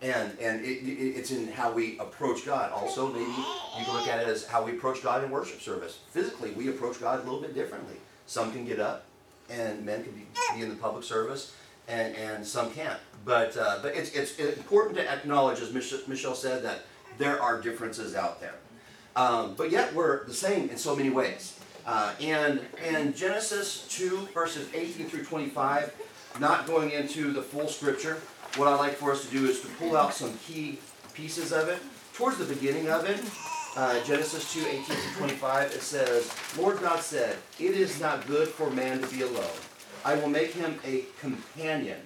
And 0.00 0.38
and 0.38 0.64
it, 0.64 0.84
it, 0.86 1.16
it's 1.18 1.32
in 1.32 1.48
how 1.48 1.72
we 1.72 1.98
approach 1.98 2.46
God. 2.46 2.70
Also, 2.70 3.08
maybe 3.08 3.24
you 3.24 3.84
can 3.84 3.94
look 3.94 4.06
at 4.06 4.20
it 4.20 4.28
as 4.28 4.46
how 4.46 4.64
we 4.64 4.72
approach 4.72 5.02
God 5.02 5.24
in 5.24 5.30
worship 5.30 5.60
service. 5.60 5.98
Physically, 6.12 6.52
we 6.52 6.68
approach 6.68 7.00
God 7.00 7.18
a 7.18 7.22
little 7.24 7.40
bit 7.40 7.52
differently. 7.52 7.96
Some 8.26 8.52
can 8.52 8.64
get 8.64 8.78
up, 8.78 9.06
and 9.50 9.84
men 9.84 10.04
can 10.04 10.12
be, 10.12 10.26
be 10.54 10.62
in 10.62 10.68
the 10.68 10.76
public 10.76 11.02
service, 11.02 11.52
and, 11.88 12.14
and 12.14 12.46
some 12.46 12.70
can't. 12.70 13.00
But 13.24 13.56
uh, 13.56 13.80
but 13.82 13.96
it's 13.96 14.12
it's 14.12 14.38
important 14.38 14.96
to 14.98 15.10
acknowledge, 15.10 15.58
as 15.58 15.72
Mich- 15.72 16.06
Michelle 16.06 16.36
said, 16.36 16.62
that 16.62 16.82
there 17.16 17.42
are 17.42 17.60
differences 17.60 18.14
out 18.14 18.40
there. 18.40 18.54
Um, 19.16 19.54
but 19.56 19.72
yet 19.72 19.92
we're 19.94 20.24
the 20.26 20.34
same 20.34 20.68
in 20.70 20.78
so 20.78 20.94
many 20.94 21.10
ways. 21.10 21.58
Uh, 21.84 22.12
and 22.20 22.60
and 22.84 23.16
Genesis 23.16 23.88
two 23.88 24.28
verses 24.32 24.68
eighteen 24.74 25.08
through 25.08 25.24
twenty 25.24 25.48
five, 25.48 25.92
not 26.38 26.68
going 26.68 26.92
into 26.92 27.32
the 27.32 27.42
full 27.42 27.66
scripture. 27.66 28.18
What 28.58 28.66
I'd 28.66 28.80
like 28.80 28.94
for 28.94 29.12
us 29.12 29.24
to 29.24 29.30
do 29.30 29.46
is 29.46 29.60
to 29.60 29.68
pull 29.78 29.96
out 29.96 30.12
some 30.12 30.36
key 30.38 30.80
pieces 31.14 31.52
of 31.52 31.68
it. 31.68 31.78
Towards 32.12 32.38
the 32.38 32.44
beginning 32.52 32.88
of 32.88 33.08
it, 33.08 33.20
uh, 33.76 34.04
Genesis 34.04 34.52
2, 34.52 34.66
18 34.66 34.82
through 34.82 35.28
25, 35.28 35.70
it 35.70 35.80
says, 35.80 36.34
Lord 36.58 36.80
God 36.80 36.98
said, 36.98 37.36
It 37.60 37.76
is 37.76 38.00
not 38.00 38.26
good 38.26 38.48
for 38.48 38.68
man 38.70 39.00
to 39.00 39.06
be 39.06 39.22
alone. 39.22 39.44
I 40.04 40.16
will 40.16 40.28
make 40.28 40.54
him 40.54 40.80
a 40.84 41.04
companion 41.20 41.98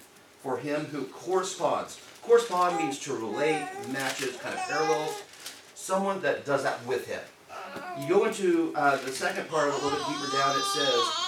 for 0.43 0.59
him 0.59 0.85
who 0.85 1.05
corresponds. 1.05 1.99
Correspond 2.21 2.77
means 2.77 2.99
to 2.99 3.15
relate, 3.15 3.67
matches, 3.91 4.37
kind 4.37 4.55
of 4.55 4.61
parallels. 4.69 5.23
Someone 5.75 6.21
that 6.21 6.45
does 6.45 6.65
that 6.65 6.85
with 6.85 7.07
him. 7.07 7.23
You 7.99 8.09
go 8.11 8.27
into 8.27 8.75
uh, 8.77 8.97
the 8.97 9.11
second 9.11 9.49
part 9.49 9.71
a 9.71 9.73
little 9.73 9.89
bit 9.89 10.07
deeper 10.07 10.37
down, 10.37 10.55
it 10.55 10.65
says, 10.65 11.23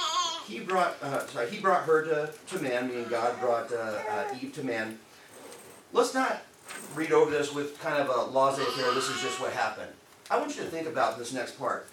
he 0.46 0.60
brought, 0.60 1.02
uh, 1.02 1.26
sorry, 1.28 1.48
he 1.48 1.60
brought 1.60 1.84
her 1.84 2.04
to, 2.04 2.30
to 2.48 2.62
man, 2.62 2.88
meaning 2.88 3.06
God 3.08 3.40
brought 3.40 3.72
uh, 3.72 3.76
uh, 3.76 4.36
Eve 4.38 4.52
to 4.56 4.62
man. 4.62 4.98
Let's 5.94 6.12
not 6.12 6.42
read 6.96 7.12
over 7.12 7.30
this 7.30 7.54
with 7.54 7.78
kind 7.80 8.02
of 8.02 8.08
a 8.08 8.36
laissez-faire, 8.36 8.92
this 8.94 9.08
is 9.08 9.22
just 9.22 9.40
what 9.40 9.52
happened. 9.52 9.92
I 10.28 10.36
want 10.40 10.56
you 10.56 10.64
to 10.64 10.68
think 10.68 10.88
about 10.88 11.18
this 11.18 11.32
next 11.32 11.56
part. 11.56 11.86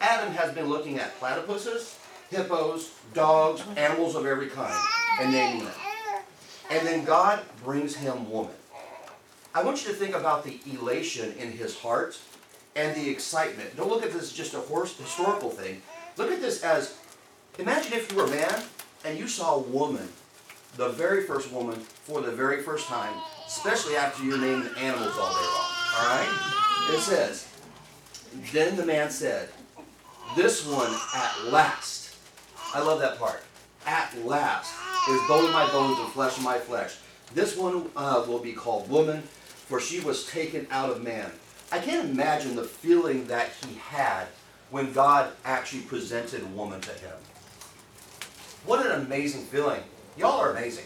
Adam 0.00 0.32
has 0.34 0.54
been 0.54 0.66
looking 0.68 1.00
at 1.00 1.18
platypuses, 1.18 1.98
hippos, 2.30 2.92
dogs, 3.12 3.62
animals 3.76 4.14
of 4.14 4.24
every 4.24 4.46
kind, 4.46 4.80
and 5.20 5.32
naming 5.32 5.64
them. 5.64 5.74
And 6.70 6.86
then 6.86 7.04
God 7.04 7.42
brings 7.64 7.96
him 7.96 8.30
woman. 8.30 8.54
I 9.52 9.64
want 9.64 9.84
you 9.84 9.90
to 9.90 9.96
think 9.96 10.14
about 10.14 10.44
the 10.44 10.60
elation 10.72 11.32
in 11.32 11.50
his 11.50 11.76
heart 11.76 12.20
and 12.76 12.94
the 12.94 13.10
excitement. 13.10 13.76
Don't 13.76 13.90
look 13.90 14.04
at 14.04 14.12
this 14.12 14.22
as 14.22 14.32
just 14.32 14.54
a 14.54 14.60
horse 14.60 14.96
historical 14.96 15.50
thing. 15.50 15.82
Look 16.16 16.30
at 16.30 16.40
this 16.40 16.62
as 16.62 16.96
imagine 17.58 17.94
if 17.94 18.12
you 18.12 18.18
were 18.18 18.26
a 18.26 18.30
man 18.30 18.62
and 19.04 19.18
you 19.18 19.26
saw 19.26 19.56
a 19.56 19.60
woman, 19.60 20.08
the 20.76 20.88
very 20.90 21.24
first 21.24 21.52
woman, 21.52 21.78
for 21.78 22.20
the 22.20 22.30
very 22.30 22.62
first 22.62 22.86
time, 22.86 23.14
especially 23.46 23.96
after 23.96 24.24
you're 24.24 24.38
naming 24.38 24.68
animals 24.78 25.16
all 25.18 25.30
day 25.30 25.46
long. 25.54 25.70
Alright? 25.98 26.28
It 26.90 27.00
says, 27.00 27.48
Then 28.52 28.76
the 28.76 28.86
man 28.86 29.10
said, 29.10 29.48
This 30.36 30.66
one 30.66 30.92
at 31.14 31.52
last. 31.52 32.16
I 32.72 32.80
love 32.80 33.00
that 33.00 33.18
part. 33.18 33.42
At 33.86 34.16
last 34.24 34.72
is 35.08 35.20
bone 35.28 35.46
of 35.46 35.52
my 35.52 35.66
bones 35.72 35.98
and 35.98 36.08
flesh 36.12 36.36
of 36.36 36.44
my 36.44 36.58
flesh. 36.58 36.96
This 37.34 37.56
one 37.56 37.90
uh, 37.96 38.24
will 38.26 38.38
be 38.38 38.52
called 38.52 38.88
woman, 38.90 39.22
for 39.22 39.80
she 39.80 40.00
was 40.00 40.26
taken 40.26 40.66
out 40.70 40.90
of 40.90 41.02
man. 41.02 41.30
I 41.72 41.78
can't 41.78 42.10
imagine 42.10 42.56
the 42.56 42.64
feeling 42.64 43.26
that 43.26 43.50
he 43.64 43.74
had 43.76 44.26
when 44.70 44.92
God 44.92 45.32
actually 45.44 45.82
presented 45.82 46.54
woman 46.54 46.80
to 46.80 46.90
him. 46.90 47.16
What 48.66 48.84
an 48.84 49.00
amazing 49.02 49.42
feeling. 49.42 49.82
Y'all 50.16 50.40
are 50.40 50.50
amazing. 50.50 50.84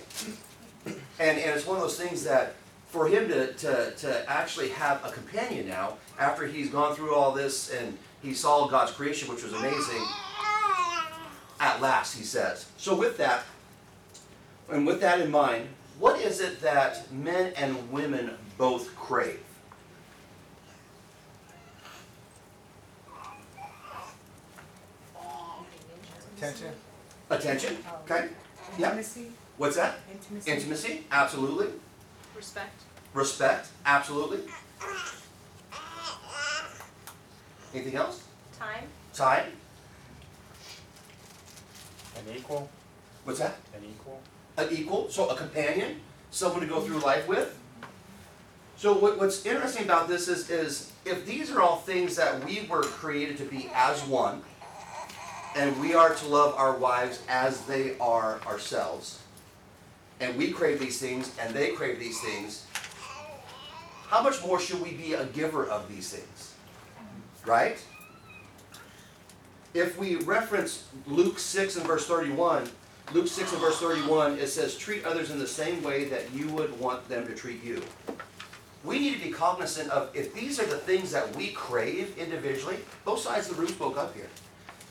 And, 0.87 0.97
and 1.19 1.39
it's 1.39 1.67
one 1.67 1.77
of 1.77 1.83
those 1.83 1.99
things 1.99 2.25
that 2.25 2.55
for 2.95 3.09
him 3.09 3.27
to, 3.27 3.53
to, 3.55 3.91
to 3.91 4.31
actually 4.31 4.69
have 4.69 5.05
a 5.05 5.11
companion 5.11 5.67
now, 5.67 5.95
after 6.17 6.47
he's 6.47 6.71
gone 6.71 6.95
through 6.95 7.13
all 7.13 7.33
this 7.33 7.73
and 7.73 7.99
he 8.23 8.33
saw 8.33 8.69
God's 8.69 8.93
creation, 8.93 9.29
which 9.29 9.43
was 9.43 9.53
amazing, 9.53 10.01
at 11.59 11.81
last, 11.81 12.17
he 12.17 12.23
says. 12.23 12.67
So, 12.77 12.95
with 12.95 13.17
that, 13.19 13.43
and 14.71 14.87
with 14.87 15.01
that 15.01 15.21
in 15.21 15.31
mind, 15.31 15.67
what 15.99 16.21
is 16.21 16.41
it 16.41 16.61
that 16.61 17.13
men 17.13 17.53
and 17.57 17.91
women 17.91 18.31
both 18.59 18.95
crave? 18.95 19.41
Attention. 26.37 26.73
Attention, 27.29 27.77
okay? 28.05 28.29
Yeah. 28.79 28.87
Intimacy, 28.89 29.27
What's 29.57 29.77
that? 29.77 29.95
intimacy. 30.13 30.51
Intimacy, 30.51 31.07
absolutely. 31.13 31.69
Respect. 32.37 32.81
Respect, 33.13 33.69
absolutely. 33.87 34.41
Anything 37.73 37.97
else? 37.97 38.23
Time. 38.59 38.85
Time? 39.13 39.47
An 42.17 42.35
equal, 42.37 42.69
What's 43.25 43.39
that? 43.41 43.57
an 43.77 43.83
equal. 43.89 44.21
An 44.57 44.69
equal, 44.71 45.11
so 45.11 45.29
a 45.31 45.37
companion, 45.37 46.01
someone 46.31 46.61
to 46.61 46.67
go 46.67 46.81
through 46.81 46.99
life 47.01 47.27
with. 47.29 47.59
So 48.77 48.93
what, 48.95 49.19
what's 49.19 49.45
interesting 49.47 49.85
about 49.85 50.09
this 50.09 50.29
is, 50.29 50.51
is 50.51 50.93
if 51.05 51.25
these 51.27 51.51
are 51.51 51.61
all 51.61 51.77
things 51.77 52.17
that 52.17 52.45
we 52.45 52.67
were 52.69 52.83
created 52.83 53.37
to 53.39 53.45
be 53.45 53.69
as 53.75 54.03
one, 54.05 54.43
and 55.55 55.79
we 55.81 55.95
are 55.95 56.15
to 56.15 56.27
love 56.27 56.55
our 56.57 56.77
wives 56.77 57.23
as 57.29 57.61
they 57.63 57.97
are 57.99 58.41
ourselves, 58.47 59.21
and 60.21 60.37
we 60.37 60.51
crave 60.51 60.81
these 60.81 61.01
things 61.01 61.35
and 61.41 61.55
they 61.55 61.73
crave 61.73 61.99
these 61.99 62.21
things, 62.21 62.67
how 64.09 64.23
much 64.23 64.43
more 64.45 64.61
should 64.61 64.81
we 64.83 64.93
be 64.93 65.15
a 65.15 65.27
giver 65.27 65.67
of 65.67 65.89
these 65.89 66.11
things? 66.11 66.55
Right? 67.47 67.83
If 69.75 69.99
we 69.99 70.17
reference 70.17 70.87
Luke 71.07 71.39
6 71.39 71.77
and 71.77 71.87
verse 71.87 72.07
31, 72.07 72.69
Luke 73.13 73.29
6 73.29 73.53
and 73.53 73.61
verse 73.61 73.79
31, 73.81 74.39
it 74.39 74.47
says, 74.49 74.77
Treat 74.77 75.05
others 75.05 75.31
in 75.31 75.39
the 75.39 75.47
same 75.47 75.83
way 75.83 76.05
that 76.05 76.33
you 76.33 76.49
would 76.51 76.79
want 76.79 77.09
them 77.09 77.27
to 77.27 77.35
treat 77.35 77.63
you. 77.63 77.83
We 78.85 78.99
need 78.99 79.15
to 79.15 79.25
be 79.25 79.31
cognizant 79.31 79.91
of 79.91 80.15
if 80.15 80.33
these 80.35 80.61
are 80.61 80.67
the 80.67 80.79
things 80.79 81.11
that 81.13 81.35
we 81.37 81.49
crave 81.49 82.17
individually, 82.19 82.77
both 83.05 83.21
sides 83.21 83.51
of 83.51 83.57
the 83.57 83.63
room 83.63 83.71
spoke 83.71 83.99
up 83.99 84.15
here. 84.15 84.29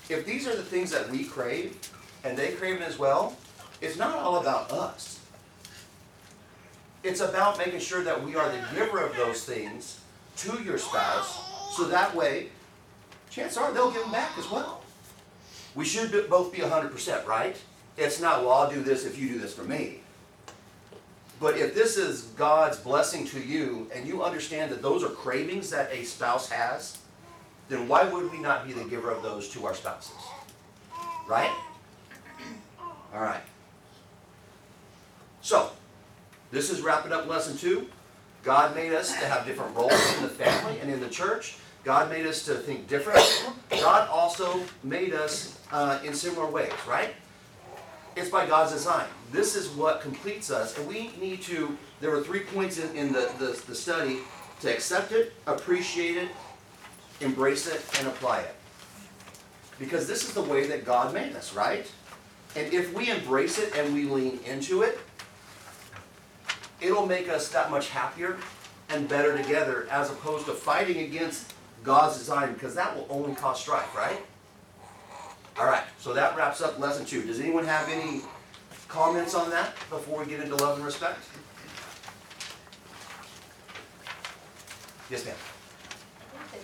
If 0.10 0.26
these 0.26 0.48
are 0.48 0.56
the 0.56 0.64
things 0.64 0.92
that 0.92 1.10
we 1.10 1.24
crave 1.24 1.78
and 2.24 2.38
they 2.38 2.52
crave 2.52 2.82
it 2.82 2.84
as 2.84 3.00
well, 3.00 3.38
it's 3.82 3.98
not 3.98 4.16
all 4.18 4.38
about 4.38 4.72
us. 4.72 5.20
It's 7.04 7.20
about 7.20 7.58
making 7.58 7.80
sure 7.80 8.04
that 8.04 8.24
we 8.24 8.36
are 8.36 8.50
the 8.50 8.64
giver 8.74 9.02
of 9.02 9.16
those 9.16 9.44
things 9.44 10.00
to 10.38 10.62
your 10.64 10.78
spouse, 10.78 11.76
so 11.76 11.86
that 11.86 12.16
way, 12.16 12.50
chances 13.30 13.58
are 13.58 13.72
they'll 13.74 13.92
give 13.92 14.02
them 14.04 14.12
back 14.12 14.38
as 14.38 14.50
well. 14.50 14.82
We 15.76 15.86
should 15.86 16.30
both 16.30 16.52
be 16.52 16.60
100%, 16.60 17.26
right? 17.26 17.58
It's 17.98 18.22
not, 18.22 18.42
well, 18.42 18.52
I'll 18.52 18.72
do 18.72 18.82
this 18.82 19.06
if 19.06 19.20
you 19.20 19.30
do 19.30 19.40
this 19.40 19.54
for 19.54 19.64
me. 19.64 20.00
But 21.40 21.58
if 21.58 21.76
this 21.76 21.98
is 21.98 22.24
God's 22.38 22.78
blessing 22.78 23.26
to 23.28 23.40
you 23.40 23.90
and 23.94 24.08
you 24.08 24.24
understand 24.24 24.72
that 24.72 24.82
those 24.82 25.04
are 25.04 25.10
cravings 25.10 25.70
that 25.72 25.92
a 25.92 26.04
spouse 26.04 26.50
has, 26.50 27.00
then 27.74 27.88
why 27.88 28.04
would 28.04 28.32
we 28.32 28.38
not 28.38 28.68
be 28.68 28.74
the 28.74 28.84
giver 28.86 29.10
of 29.10 29.24
those 29.24 29.50
to 29.50 29.66
our 29.66 29.74
spouses? 29.74 30.16
Right? 31.28 31.52
All 33.14 33.22
right. 33.22 33.42
So, 35.42 35.72
this 36.52 36.70
is 36.70 36.82
wrapping 36.82 37.12
up 37.12 37.28
lesson 37.28 37.58
two. 37.58 37.88
God 38.44 38.76
made 38.76 38.94
us 38.94 39.12
to 39.12 39.26
have 39.26 39.46
different 39.46 39.76
roles 39.76 40.16
in 40.16 40.24
the 40.24 40.30
family 40.30 40.80
and 40.80 40.92
in 40.92 41.00
the 41.00 41.10
church. 41.10 41.56
God 41.84 42.10
made 42.10 42.26
us 42.26 42.46
to 42.46 42.56
think 42.56 42.88
differently. 42.88 43.24
God 43.72 44.08
also 44.10 44.62
made 44.84 45.14
us 45.14 45.60
uh, 45.72 46.00
in 46.04 46.14
similar 46.14 46.48
ways, 46.48 46.72
right? 46.88 47.14
It's 48.16 48.30
by 48.30 48.46
God's 48.46 48.72
design. 48.72 49.08
This 49.32 49.56
is 49.56 49.70
what 49.70 50.02
completes 50.02 50.52
us, 50.52 50.78
and 50.78 50.88
we 50.88 51.12
need 51.20 51.42
to. 51.44 51.78
There 52.00 52.12
were 52.12 52.22
three 52.22 52.42
points 52.42 52.78
in, 52.78 52.96
in 52.96 53.12
the, 53.12 53.34
the, 53.40 53.60
the 53.68 53.76
study 53.76 54.20
to 54.62 54.72
accept 54.72 55.12
it, 55.12 55.34
appreciate 55.48 56.18
it, 56.18 56.30
embrace 57.24 57.68
it, 57.68 57.84
and 58.00 58.08
apply 58.08 58.42
it. 58.42 58.56
Because 59.80 60.08
this 60.08 60.24
is 60.28 60.34
the 60.34 60.42
way 60.42 60.68
that 60.68 60.86
God 60.86 61.14
made 61.14 61.36
us, 61.36 61.54
right? 61.54 61.90
And 62.56 62.72
if 62.74 62.94
we 62.94 63.10
embrace 63.10 63.58
it 63.58 63.76
and 63.76 63.94
we 63.94 64.04
lean 64.04 64.40
into 64.46 64.84
it, 64.84 65.00
it'll 66.82 67.08
make 67.08 67.30
us 67.30 67.50
that 67.50 67.72
much 67.72 67.90
happier 67.90 68.38
and 68.90 69.08
better 69.08 69.36
together 69.36 69.88
as 69.90 70.12
opposed 70.12 70.46
to 70.46 70.54
fighting 70.54 71.00
against 71.00 71.54
God's 71.84 72.18
design 72.18 72.54
because 72.54 72.76
that 72.76 72.96
will 72.96 73.08
only 73.10 73.36
cause 73.36 73.60
strife, 73.60 73.96
right? 73.96 74.22
All 75.58 75.66
right, 75.66 75.84
so 76.00 76.14
that 76.14 76.36
wraps 76.36 76.62
up 76.62 76.80
lesson 76.80 77.06
two. 77.06 77.24
Does 77.24 77.40
anyone 77.40 77.66
have 77.66 77.90
any 77.90 78.22
comments 78.88 79.34
on 79.34 79.50
that 79.50 79.76
before 79.90 80.20
we 80.20 80.26
get 80.26 80.40
into 80.40 80.56
love 80.56 80.78
and 80.78 80.86
respect? 80.86 81.20
Yes, 85.10 85.26
ma'am. 85.26 85.36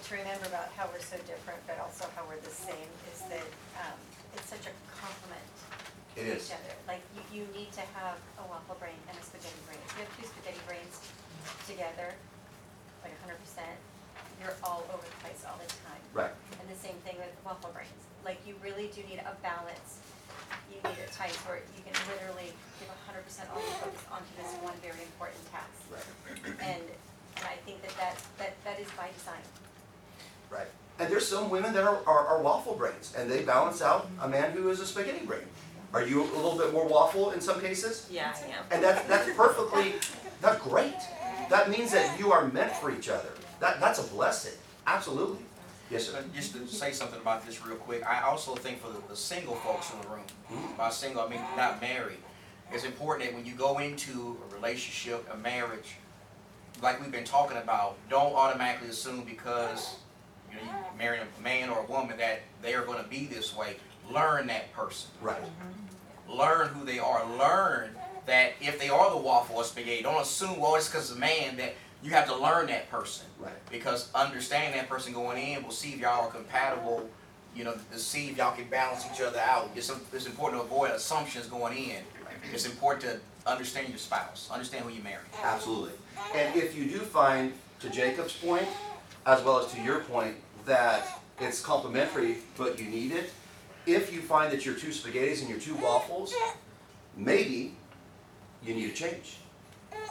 I 0.09 0.17
think 0.17 0.25
that 0.25 0.41
to 0.41 0.41
remember 0.41 0.49
about 0.49 0.73
how 0.73 0.89
we're 0.89 1.05
so 1.05 1.21
different, 1.29 1.61
but 1.69 1.77
also 1.77 2.09
how 2.17 2.25
we're 2.25 2.41
the 2.41 2.49
same, 2.49 2.89
is 3.13 3.21
that 3.29 3.45
um, 3.77 3.93
it's 4.33 4.49
such 4.49 4.65
a 4.65 4.73
compliment 4.89 5.45
It 6.17 6.25
to 6.25 6.33
is. 6.33 6.49
each 6.49 6.57
other. 6.57 6.73
Like, 6.89 7.05
you, 7.13 7.21
you 7.29 7.43
need 7.53 7.69
to 7.77 7.85
have 7.93 8.17
a 8.41 8.43
waffle 8.49 8.73
brain 8.81 8.97
and 9.05 9.13
a 9.13 9.21
spaghetti 9.21 9.61
brain. 9.69 9.77
If 9.85 9.93
you 9.93 10.01
have 10.09 10.13
two 10.17 10.25
spaghetti 10.25 10.61
brains 10.65 10.97
together, 11.69 12.17
like 13.05 13.13
hundred 13.21 13.37
percent, 13.37 13.77
you're 14.41 14.57
all 14.65 14.81
over 14.89 15.05
the 15.05 15.19
place 15.21 15.45
all 15.45 15.61
the 15.61 15.69
time. 15.85 16.01
Right. 16.17 16.33
And 16.57 16.65
the 16.65 16.79
same 16.81 16.97
thing 17.05 17.21
with 17.21 17.29
waffle 17.45 17.69
brains. 17.69 18.01
Like, 18.25 18.41
you 18.49 18.57
really 18.65 18.89
do 18.89 19.05
need 19.05 19.21
a 19.21 19.37
balance. 19.45 20.01
You 20.73 20.81
need 20.81 20.97
a 21.05 21.09
type 21.13 21.37
where 21.45 21.61
you 21.77 21.81
can 21.85 21.93
literally 22.09 22.49
give 22.81 22.89
hundred 23.05 23.29
percent 23.29 23.45
all 23.53 23.61
your 23.61 23.77
focus 23.77 24.01
onto 24.09 24.33
this 24.41 24.49
one 24.65 24.73
very 24.81 25.05
important 25.05 25.45
task. 25.53 25.77
Right. 25.93 26.09
And, 26.65 26.81
and 27.37 27.45
I 27.45 27.61
think 27.61 27.85
that 27.85 27.93
that, 28.01 28.17
that, 28.41 28.57
that 28.65 28.81
is 28.81 28.89
by 28.97 29.13
design. 29.13 29.45
Right. 30.50 30.68
And 31.00 31.10
there's 31.10 31.27
some 31.27 31.50
women 31.50 31.74
that 31.74 31.84
are, 31.84 32.00
are, 32.06 32.27
are 32.27 32.41
waffle 32.41 32.75
brains, 32.75 33.13
and 33.18 33.29
they 33.29 33.44
balance 33.44 33.82
out 33.82 34.10
a 34.22 34.27
man 34.27 34.51
who 34.51 34.70
is 34.70 34.79
a 34.79 34.86
spaghetti 34.86 35.25
brain. 35.25 35.46
Are 35.94 36.06
you 36.06 36.24
a 36.24 36.36
little 36.36 36.58
bit 36.58 36.74
more 36.74 36.86
waffle 36.86 37.32
in 37.32 37.41
some 37.41 37.62
cases? 37.62 38.08
Yeah, 38.12 38.36
I 38.36 38.48
am. 38.48 38.65
And 38.72 38.84
that's, 38.84 39.08
that's 39.08 39.36
perfectly, 39.36 39.94
that's 40.41 40.62
great. 40.62 40.98
That 41.50 41.70
means 41.70 41.91
that 41.94 42.20
you 42.20 42.32
are 42.32 42.48
meant 42.50 42.74
for 42.74 42.91
each 42.91 43.10
other. 43.10 43.29
That, 43.60 43.79
that's 43.79 44.00
a 44.00 44.13
blessing, 44.13 44.58
absolutely. 44.86 45.44
Yes, 45.89 46.08
sir. 46.08 46.13
But 46.13 46.34
just 46.34 46.53
to 46.53 46.68
say 46.68 46.91
something 46.91 47.20
about 47.20 47.46
this 47.46 47.65
real 47.65 47.75
quick, 47.77 48.06
I 48.06 48.22
also 48.22 48.53
think 48.56 48.79
for 48.79 48.89
the, 48.89 49.01
the 49.08 49.15
single 49.15 49.56
folks 49.56 49.91
in 49.91 50.01
the 50.01 50.08
room, 50.10 50.25
mm-hmm. 50.51 50.77
by 50.77 50.89
single, 50.89 51.24
I 51.24 51.29
mean 51.29 51.41
not 51.58 51.82
married, 51.82 52.20
it's 52.72 52.84
important 52.84 53.27
that 53.27 53.36
when 53.36 53.46
you 53.46 53.53
go 53.53 53.79
into 53.79 54.38
a 54.50 54.53
relationship, 54.53 55.27
a 55.34 55.38
marriage, 55.38 55.96
like 56.84 57.01
we've 57.01 57.12
been 57.12 57.24
talking 57.24 57.58
about, 57.58 57.98
don't 58.10 58.34
automatically 58.34 58.89
assume 58.89 59.24
because 59.24 59.96
you 60.51 60.58
know, 60.58 60.63
you 60.63 60.98
marry 60.98 61.20
a 61.20 61.41
man 61.44 61.70
or 61.70 61.79
a 61.79 61.86
woman 61.86 62.18
that 62.18 62.41
they 62.62 62.74
are 62.74 62.84
gonna 62.84 63.08
be 63.10 63.25
this 63.25 63.56
way. 63.56 63.77
Learn 64.12 64.48
that 64.48 64.74
person. 64.74 65.10
Right, 65.22 65.41
learn 66.27 66.70
who 66.70 66.86
they 66.86 67.00
are. 67.00 67.25
Learn 67.38 67.91
that 68.25 68.53
if 68.62 68.79
they 68.79 68.89
are 68.89 69.10
the 69.10 69.18
waffle 69.18 69.58
or 69.58 69.63
spaghetti, 69.63 70.03
don't 70.03 70.22
assume, 70.22 70.60
well, 70.60 70.75
it's 70.75 70.88
because 70.88 71.12
of 71.12 71.18
a 71.18 71.20
man 71.20 71.58
that 71.58 71.74
you 72.03 72.12
have 72.12 72.27
to 72.27 72.36
learn 72.36 72.68
that 72.68 72.89
person. 72.89 73.25
right. 73.39 73.51
Because 73.72 74.10
understanding 74.13 74.77
that 74.77 74.88
person 74.88 75.13
going 75.13 75.38
in 75.38 75.63
will 75.63 75.72
see 75.72 75.94
if 75.94 76.00
y'all 76.00 76.27
are 76.27 76.32
compatible, 76.32 77.10
you 77.56 77.63
know, 77.63 77.75
to 77.91 78.00
see 78.00 78.29
if 78.29 78.38
y'all 78.38 78.56
can 78.56 78.65
balance 78.70 79.06
each 79.12 79.22
other 79.22 79.39
out. 79.39 79.70
It's, 79.75 79.91
it's 80.13 80.25
important 80.27 80.62
to 80.62 80.65
avoid 80.65 80.91
assumptions 80.91 81.48
going 81.48 81.77
in. 81.77 81.98
It's 82.53 82.65
important 82.65 83.03
to 83.03 83.50
understand 83.51 83.89
your 83.89 83.98
spouse, 83.98 84.50
understand 84.51 84.86
who 84.86 84.91
you 84.91 85.03
marry. 85.03 85.24
Absolutely. 85.44 85.91
And 86.36 86.56
if 86.56 86.77
you 86.77 86.86
do 86.86 87.00
find, 87.00 87.53
to 87.79 87.89
Jacob's 87.89 88.34
point, 88.34 88.68
as 89.25 89.43
well 89.43 89.59
as 89.59 89.71
to 89.73 89.81
your 89.81 89.99
point, 90.01 90.35
that 90.65 91.21
it's 91.39 91.61
complimentary, 91.61 92.38
but 92.57 92.79
you 92.79 92.85
need 92.88 93.11
it, 93.11 93.31
if 93.85 94.13
you 94.13 94.21
find 94.21 94.51
that 94.51 94.65
you're 94.65 94.75
two 94.75 94.89
spaghettis 94.89 95.41
and 95.41 95.49
you're 95.49 95.59
two 95.59 95.75
waffles, 95.75 96.33
maybe 97.15 97.73
you 98.63 98.73
need 98.73 98.89
a 98.89 98.93
change 98.93 99.38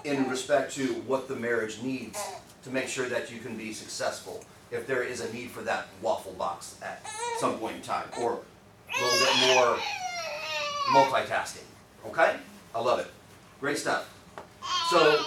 in 0.04 0.28
respect 0.28 0.72
to 0.74 0.86
what 1.06 1.28
the 1.28 1.36
marriage 1.36 1.80
needs 1.82 2.22
to 2.64 2.70
make 2.70 2.88
sure 2.88 3.08
that 3.08 3.30
you 3.30 3.38
can 3.38 3.56
be 3.56 3.72
successful. 3.72 4.44
If 4.70 4.86
there 4.86 5.02
is 5.02 5.20
a 5.20 5.32
need 5.32 5.50
for 5.50 5.62
that 5.62 5.88
waffle 6.02 6.32
box 6.32 6.76
at 6.82 7.06
some 7.38 7.58
point 7.58 7.76
in 7.76 7.82
time, 7.82 8.08
or 8.20 8.32
a 8.32 9.02
little 9.02 9.18
bit 9.18 9.54
more 9.54 9.78
multitasking. 10.90 11.64
Okay? 12.06 12.36
I 12.74 12.80
love 12.80 12.98
it. 12.98 13.06
Great 13.60 13.78
stuff. 13.78 14.12
So, 14.90 15.24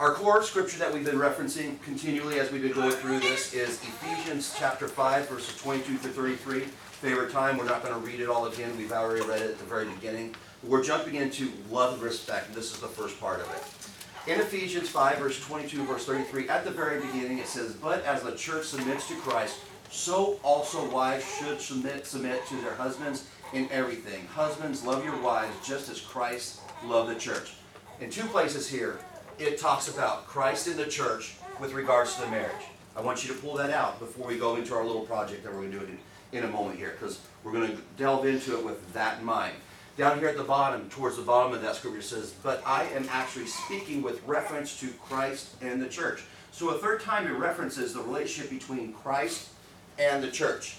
our 0.00 0.14
core 0.14 0.42
scripture 0.42 0.78
that 0.78 0.92
we've 0.92 1.04
been 1.04 1.16
referencing 1.16 1.80
continually 1.82 2.40
as 2.40 2.50
we've 2.50 2.62
been 2.62 2.72
going 2.72 2.92
through 2.92 3.20
this 3.20 3.54
is 3.54 3.80
Ephesians 3.82 4.54
chapter 4.58 4.88
5, 4.88 5.28
verses 5.28 5.56
22 5.60 5.96
through 5.98 6.10
33. 6.10 6.60
Favorite 6.60 7.30
time, 7.30 7.56
we're 7.56 7.64
not 7.64 7.82
going 7.82 7.94
to 7.94 8.00
read 8.00 8.20
it 8.20 8.28
all 8.28 8.46
again. 8.46 8.76
We've 8.76 8.92
already 8.92 9.26
read 9.26 9.42
it 9.42 9.50
at 9.50 9.58
the 9.58 9.64
very 9.64 9.86
beginning. 9.86 10.34
We're 10.62 10.82
jumping 10.82 11.16
into 11.16 11.52
love 11.70 11.94
and 11.94 12.02
respect, 12.02 12.54
this 12.54 12.72
is 12.72 12.80
the 12.80 12.88
first 12.88 13.20
part 13.20 13.40
of 13.40 13.50
it. 13.50 14.32
In 14.32 14.40
Ephesians 14.40 14.88
5, 14.88 15.18
verse 15.18 15.40
22, 15.44 15.84
verse 15.84 16.06
33, 16.06 16.48
at 16.48 16.64
the 16.64 16.70
very 16.70 17.00
beginning, 17.00 17.38
it 17.38 17.46
says, 17.46 17.74
But 17.74 18.04
as 18.04 18.22
the 18.22 18.36
church 18.36 18.66
submits 18.66 19.08
to 19.08 19.14
Christ, 19.16 19.58
so 19.90 20.38
also 20.42 20.88
wives 20.90 21.24
should 21.38 21.60
submit, 21.60 22.06
submit 22.06 22.46
to 22.46 22.56
their 22.56 22.74
husbands 22.74 23.28
in 23.52 23.68
everything. 23.70 24.26
Husbands, 24.26 24.84
love 24.84 25.04
your 25.04 25.20
wives 25.20 25.54
just 25.66 25.90
as 25.90 26.00
Christ 26.00 26.60
loved 26.84 27.10
the 27.10 27.18
church. 27.18 27.54
In 28.00 28.10
two 28.10 28.26
places 28.26 28.68
here, 28.68 28.98
it 29.42 29.58
talks 29.58 29.88
about 29.88 30.26
Christ 30.26 30.68
in 30.68 30.76
the 30.76 30.86
church 30.86 31.34
with 31.60 31.72
regards 31.72 32.14
to 32.14 32.22
the 32.22 32.28
marriage. 32.28 32.64
I 32.96 33.00
want 33.00 33.26
you 33.26 33.34
to 33.34 33.40
pull 33.40 33.54
that 33.54 33.70
out 33.70 33.98
before 33.98 34.26
we 34.26 34.38
go 34.38 34.56
into 34.56 34.74
our 34.74 34.84
little 34.84 35.02
project 35.02 35.42
that 35.44 35.52
we're 35.52 35.60
going 35.60 35.72
to 35.72 35.78
do 35.80 35.84
in, 36.32 36.38
in 36.38 36.44
a 36.44 36.48
moment 36.48 36.78
here, 36.78 36.96
because 36.98 37.20
we're 37.42 37.52
going 37.52 37.70
to 37.70 37.78
delve 37.96 38.26
into 38.26 38.58
it 38.58 38.64
with 38.64 38.92
that 38.92 39.18
in 39.18 39.24
mind. 39.24 39.54
Down 39.96 40.18
here 40.18 40.28
at 40.28 40.36
the 40.36 40.44
bottom, 40.44 40.88
towards 40.88 41.16
the 41.16 41.22
bottom 41.22 41.52
of 41.52 41.62
that 41.62 41.76
scripture 41.76 42.02
says, 42.02 42.34
But 42.42 42.62
I 42.64 42.84
am 42.94 43.06
actually 43.10 43.46
speaking 43.46 44.02
with 44.02 44.22
reference 44.26 44.78
to 44.80 44.88
Christ 44.88 45.54
and 45.60 45.82
the 45.82 45.88
church. 45.88 46.22
So 46.50 46.70
a 46.70 46.78
third 46.78 47.00
time 47.00 47.26
it 47.26 47.32
references 47.32 47.94
the 47.94 48.00
relationship 48.00 48.50
between 48.50 48.92
Christ 48.92 49.50
and 49.98 50.22
the 50.22 50.30
church. 50.30 50.76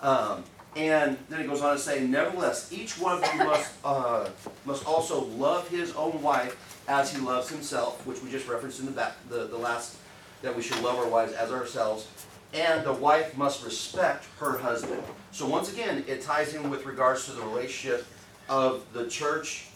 Um, 0.00 0.44
and 0.76 1.18
then 1.28 1.40
it 1.40 1.46
goes 1.46 1.62
on 1.62 1.76
to 1.76 1.82
say, 1.82 2.06
Nevertheless, 2.06 2.72
each 2.72 2.98
one 2.98 3.22
of 3.22 3.34
you 3.34 3.44
must, 3.44 3.72
uh, 3.84 4.28
must 4.64 4.86
also 4.86 5.24
love 5.24 5.68
his 5.68 5.92
own 5.94 6.20
wife 6.22 6.69
as 6.90 7.14
he 7.14 7.20
loves 7.20 7.48
himself, 7.48 8.04
which 8.04 8.20
we 8.20 8.28
just 8.28 8.48
referenced 8.48 8.80
in 8.80 8.86
the 8.86 8.90
back, 8.90 9.12
the, 9.28 9.46
the 9.46 9.56
last, 9.56 9.96
that 10.42 10.54
we 10.54 10.60
should 10.60 10.82
love 10.82 10.98
our 10.98 11.08
wives 11.08 11.32
as 11.32 11.52
ourselves. 11.52 12.08
And 12.52 12.84
the 12.84 12.92
wife 12.92 13.36
must 13.36 13.64
respect 13.64 14.26
her 14.40 14.58
husband. 14.58 15.00
So 15.30 15.46
once 15.46 15.72
again, 15.72 16.02
it 16.08 16.20
ties 16.20 16.52
in 16.52 16.68
with 16.68 16.84
regards 16.84 17.26
to 17.26 17.32
the 17.32 17.42
relationship 17.42 18.04
of 18.48 18.92
the 18.92 19.06
church 19.06 19.68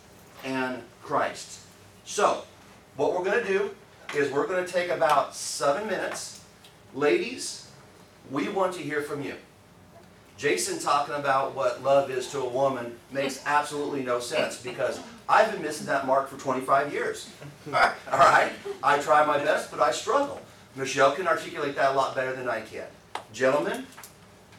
and 0.44 0.83
Christ. 1.04 1.61
So, 2.04 2.42
what 2.97 3.12
we're 3.12 3.25
going 3.25 3.47
to 3.47 3.49
do 3.49 3.71
is 4.16 4.33
we're 4.33 4.49
going 4.49 4.66
to 4.66 4.71
take 4.71 4.90
about 4.90 5.37
seven 5.37 5.87
minutes. 5.87 6.44
Ladies, 6.94 7.71
we 8.28 8.49
want 8.49 8.75
to 8.75 8.80
hear 8.80 9.02
from 9.02 9.23
you. 9.23 9.35
Jason 10.37 10.79
talking 10.79 11.14
about 11.14 11.55
what 11.55 11.83
love 11.83 12.11
is 12.11 12.29
to 12.33 12.41
a 12.41 12.49
woman 12.49 12.97
makes 13.12 13.43
absolutely 13.47 14.03
no 14.03 14.19
sense 14.19 14.61
because 14.61 15.00
I've 15.29 15.53
been 15.53 15.62
missing 15.62 15.87
that 15.87 16.07
mark 16.07 16.29
for 16.29 16.37
25 16.38 16.93
years. 16.93 17.31
All 17.73 17.83
right? 18.12 18.50
I 18.83 18.99
try 18.99 19.25
my 19.25 19.38
best, 19.38 19.71
but 19.71 19.81
I 19.81 19.93
struggle. 19.93 20.41
Michelle 20.76 21.12
can 21.12 21.29
articulate 21.29 21.76
that 21.76 21.93
a 21.93 21.95
lot 21.95 22.17
better 22.17 22.35
than 22.35 22.49
I 22.49 22.62
can. 22.62 22.87
Gentlemen, 23.33 23.87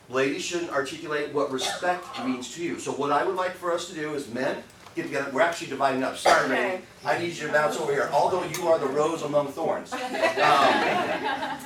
ladies 0.10 0.44
shouldn't 0.44 0.72
articulate 0.72 1.34
what 1.34 1.51
respect 1.51 2.05
means 2.25 2.55
to 2.55 2.63
you. 2.63 2.79
So 2.79 2.91
what 2.94 3.12
I 3.12 3.25
would 3.25 3.36
like 3.36 3.51
for 3.53 3.74
us 3.74 3.89
to 3.89 3.96
do 3.96 4.13
is 4.13 4.29
men, 4.34 4.63
get 4.96 5.03
together. 5.03 5.29
We're 5.34 5.41
actually 5.41 5.67
dividing 5.67 6.03
up. 6.03 6.15
Sorry. 6.15 6.79
I 7.03 7.20
need 7.20 7.36
you 7.36 7.48
to 7.48 7.53
bounce 7.53 7.77
over 7.77 7.91
here. 7.91 8.10
Although 8.13 8.46
you 8.46 8.67
are 8.70 8.79
the 8.79 8.88
rose 8.88 9.24
among 9.24 9.50
thorns. 9.50 9.94
Um, 10.46 11.58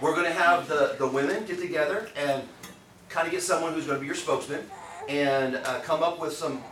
we're 0.00 0.14
going 0.14 0.24
to 0.24 0.32
have 0.32 0.68
the, 0.68 0.96
the 0.98 1.06
women 1.06 1.44
get 1.46 1.60
together 1.60 2.08
and 2.16 2.42
kind 3.16 3.26
of 3.26 3.32
get 3.32 3.42
someone 3.42 3.72
who's 3.72 3.86
going 3.86 3.96
to 3.96 4.00
be 4.00 4.06
your 4.06 4.14
spokesman 4.14 4.60
and 5.08 5.56
uh, 5.56 5.80
come 5.80 6.02
up 6.02 6.20
with 6.20 6.34
some 6.34 6.62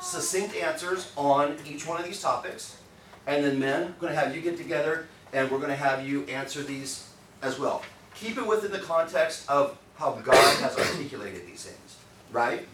succinct 0.00 0.56
answers 0.56 1.12
on 1.14 1.58
each 1.68 1.86
one 1.86 2.00
of 2.00 2.06
these 2.06 2.22
topics. 2.22 2.78
And 3.26 3.44
then 3.44 3.58
men, 3.58 3.82
we're 4.00 4.08
going 4.08 4.14
to 4.14 4.18
have 4.18 4.34
you 4.34 4.40
get 4.40 4.56
together 4.56 5.06
and 5.34 5.50
we're 5.50 5.58
going 5.58 5.68
to 5.68 5.76
have 5.76 6.08
you 6.08 6.24
answer 6.24 6.62
these 6.62 7.10
as 7.42 7.58
well. 7.58 7.82
Keep 8.14 8.38
it 8.38 8.46
within 8.46 8.72
the 8.72 8.78
context 8.78 9.46
of 9.50 9.76
how 9.96 10.12
God 10.12 10.36
has 10.62 10.74
articulated 10.78 11.46
these 11.46 11.64
things, 11.64 11.98
right? 12.32 12.66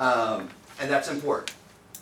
Um, 0.00 0.48
and 0.80 0.90
that's 0.90 1.08
important. 1.08 1.54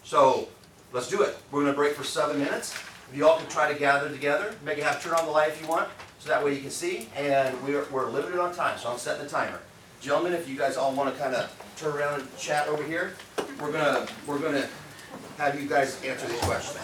So 0.02 0.49
let's 0.95 1.11
do 1.11 1.21
it. 1.25 1.37
We're 1.50 1.61
going 1.61 1.75
to 1.75 1.76
break 1.76 1.95
for 1.95 2.05
seven 2.05 2.38
minutes. 2.38 2.73
If 2.73 3.11
you 3.14 3.28
all 3.28 3.37
can 3.37 3.50
try 3.50 3.71
to 3.71 3.78
gather 3.78 4.09
together, 4.09 4.55
make 4.64 4.78
it 4.78 4.85
have 4.85 5.02
turn 5.02 5.12
on 5.12 5.26
the 5.26 5.31
light 5.31 5.50
if 5.50 5.61
you 5.61 5.69
want, 5.69 5.90
so 6.19 6.31
that 6.31 6.43
way 6.43 6.55
you 6.55 6.62
can 6.62 6.71
see. 6.71 7.11
And 7.14 7.54
we're, 7.65 7.84
we're 7.91 8.08
limited 8.08 8.41
on 8.41 8.54
time, 8.54 8.78
so 8.78 8.91
I'm 8.91 8.97
setting 8.97 9.25
the 9.25 9.28
timer. 9.28 9.61
Gentlemen, 10.00 10.32
if 10.32 10.49
you 10.49 10.56
guys 10.56 10.76
all 10.76 10.93
want 10.95 11.13
to 11.13 11.21
kind 11.21 11.34
of 11.34 11.50
turn 11.76 11.97
around 11.97 12.21
and 12.21 12.37
chat 12.39 12.69
over 12.69 12.84
here, 12.84 13.15
we're 13.61 13.73
gonna 13.73 14.06
we're 14.26 14.39
gonna 14.39 14.69
have 15.39 15.61
you 15.61 15.69
guys 15.69 16.00
answer 16.04 16.26
these 16.28 16.41
questions. 16.41 16.78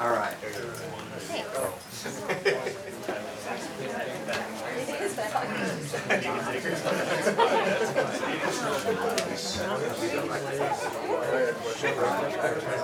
All 0.00 0.10
right. 0.10 0.34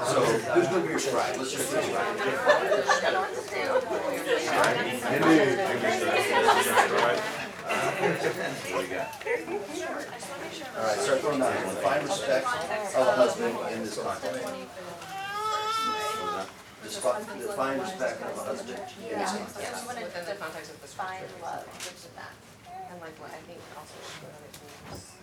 So 0.06 0.20
who's 0.54 0.68
gonna 0.68 0.82
be 0.82 0.88
your 0.90 0.98
scribe? 1.00 1.36
Let's 1.36 1.52
just 1.52 1.70
do 1.72 1.82
scribe. 1.82 2.06
All 6.88 7.04
right, 7.04 7.37
start 11.02 11.18
throwing 11.20 11.40
that 11.40 11.66
one. 11.66 11.76
Find 11.82 12.02
respect 12.04 12.46
of 12.94 13.06
a 13.06 13.12
husband 13.12 13.58
in 13.74 13.82
this 13.82 13.98
context. 13.98 14.46
Define, 16.78 17.26
define 17.38 17.78
respect 17.80 18.22
of 18.22 18.38
a 18.38 18.42
husband 18.46 18.78
in 18.78 19.18
this 19.18 19.32
context. 19.34 19.58
Yes, 19.58 19.82
within 19.86 20.24
the 20.30 20.36
context 20.38 20.70
of 20.70 20.78
the 20.80 20.88
Find 20.88 21.26
scripture. 21.26 21.42
love, 21.42 21.66
which 21.74 21.90
is 21.90 22.06
that. 22.14 22.34
And 22.88 23.00
like 23.02 23.18
what 23.18 23.34
I 23.34 23.40
think 23.44 23.58
also 23.74 23.98
what 24.22 24.32
it 24.46 24.54
means 24.62 25.18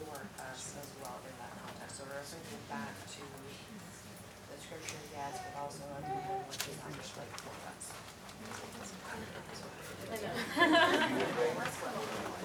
for 0.00 0.16
us 0.40 0.74
as 0.80 0.90
well 1.04 1.20
in 1.20 1.34
that 1.36 1.52
context. 1.62 2.00
So 2.00 2.08
we're 2.08 2.24
thinking 2.24 2.64
back 2.72 2.96
to 2.96 3.22
the 3.22 4.56
scripture, 4.56 5.04
yes, 5.12 5.36
but 5.36 5.52
also 5.60 5.84
I 5.84 6.00
think 6.00 6.24
what 6.48 6.48
is 6.48 6.80
actually 6.80 7.28
for 7.44 7.52
us. 7.52 7.59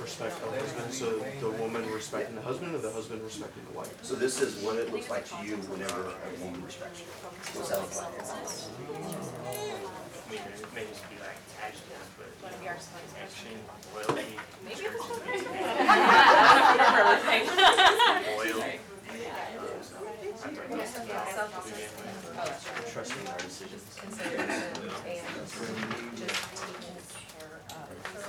Respect 0.01 0.35
the 0.39 0.47
husband, 0.59 0.93
so 0.93 1.19
the 1.41 1.49
woman 1.61 1.83
respecting 1.91 2.35
the 2.35 2.41
husband 2.41 2.75
or 2.75 2.77
the 2.79 2.91
husband 2.91 3.21
respecting 3.23 3.63
the 3.71 3.77
wife? 3.77 3.93
So 4.03 4.15
this 4.15 4.41
is 4.41 4.63
what 4.63 4.75
it 4.77 4.91
looks 4.93 5.09
like 5.09 5.25
to 5.29 5.35
you 5.45 5.55
whenever 5.67 6.11
a 6.11 6.43
woman 6.43 6.63
respects 6.63 7.01
you. 7.01 7.07
What's 7.59 7.69
that 7.69 7.79
look 7.81 7.95
like? 7.95 8.11
Maybe, 10.29 10.41
maybe 10.75 10.89
just 10.89 11.09
be 11.09 11.15
like 11.19 11.37
attachment, 11.55 12.03
but 12.17 12.27
Wanna 12.43 12.57
be 12.61 12.67
our 12.67 12.79
spokesman? 12.79 13.27
connection, 13.27 13.59
loyalty, 13.93 14.39
Maybe 14.63 14.75
church 14.75 14.95
it's 14.95 15.05
is 15.05 15.17
amazing. 15.19 15.55
Loyal. 18.35 18.61
I 20.35 20.47
think 20.47 20.69
that's 20.75 21.33
about 21.33 21.49
who 21.55 21.59
we 21.65 21.71
get 21.77 21.91
with. 21.95 22.93
Trusting 22.93 23.27
our 23.27 23.37
decisions. 23.39 23.83
Consideration 23.95 24.63
and 24.75 25.25
just 25.35 25.53
taking 25.55 25.87
care 26.15 26.29
of. 26.29 26.54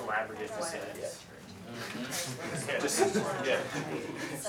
Collaborative 0.07 0.57
decisions. 0.57 0.99
Yeah. 1.01 1.27
Yeah, 2.69 2.79
just, 2.79 3.01
yeah. 3.45 3.59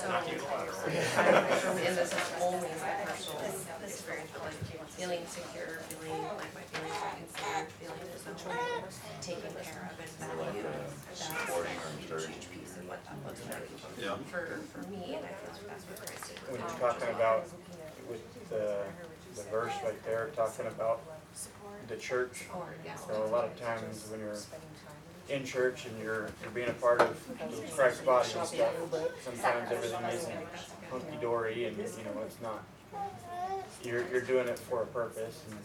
Not 0.06 0.22
you. 0.30 0.38
And 0.38 1.96
this 1.98 2.12
is 2.12 2.18
only 2.40 2.70
my 2.78 2.94
personal 3.04 3.42
experience, 3.82 4.30
but 4.32 4.42
like 4.44 4.54
feeling 4.94 5.26
secure, 5.26 5.82
feeling 5.90 6.22
like 6.38 6.54
my 6.54 6.62
feelings 6.70 6.94
are 6.94 7.18
considered, 7.18 7.68
feeling 7.82 8.06
as 8.14 8.22
though 8.22 8.38
I'm 8.54 8.86
taken 9.20 9.50
care 9.50 9.90
of 9.90 9.98
and 9.98 10.30
valued. 10.38 10.66
That's 11.10 11.26
a 11.26 12.28
huge 12.30 12.46
piece 12.54 12.78
of 12.78 12.86
what 12.88 13.02
that 13.04 13.18
looks 13.26 13.42
like 13.50 13.66
for, 14.30 14.62
for 14.70 14.82
me, 14.88 15.18
and 15.18 15.26
I 15.26 15.34
feel 15.34 15.50
like 15.58 15.66
that's 15.68 15.84
what 15.90 15.98
Christ 15.98 16.22
did. 16.30 16.38
When 16.54 16.60
you're 16.62 16.78
talking 16.78 17.10
about 17.18 17.50
with 18.08 18.22
the, 18.48 18.86
the 19.34 19.42
verse 19.50 19.74
right 19.84 20.02
there, 20.06 20.30
talking 20.36 20.66
about 20.66 21.02
the 21.88 21.96
church. 21.96 22.46
Or, 22.54 22.74
yeah. 22.84 22.94
So 22.94 23.24
a 23.24 23.26
lot 23.26 23.44
of 23.44 23.60
times 23.60 24.06
when 24.10 24.20
you're 24.20 24.38
in 25.30 25.44
church 25.44 25.86
and 25.86 25.98
you're, 26.02 26.28
you're 26.42 26.50
being 26.54 26.68
a 26.68 26.72
part 26.74 27.00
of 27.00 27.16
the 27.38 27.62
Christ's 27.72 28.02
body 28.02 28.28
and 28.36 28.46
stuff, 28.46 28.72
sometimes 29.22 29.70
everything 29.72 30.04
isn't 30.12 30.32
hunky-dory 30.90 31.66
and, 31.66 31.76
you 31.76 31.84
know, 31.84 32.22
it's 32.24 32.40
not. 32.42 32.64
You're, 33.84 34.04
you're 34.10 34.22
doing 34.22 34.48
it 34.48 34.58
for 34.58 34.82
a 34.82 34.86
purpose 34.86 35.42
and 35.50 35.58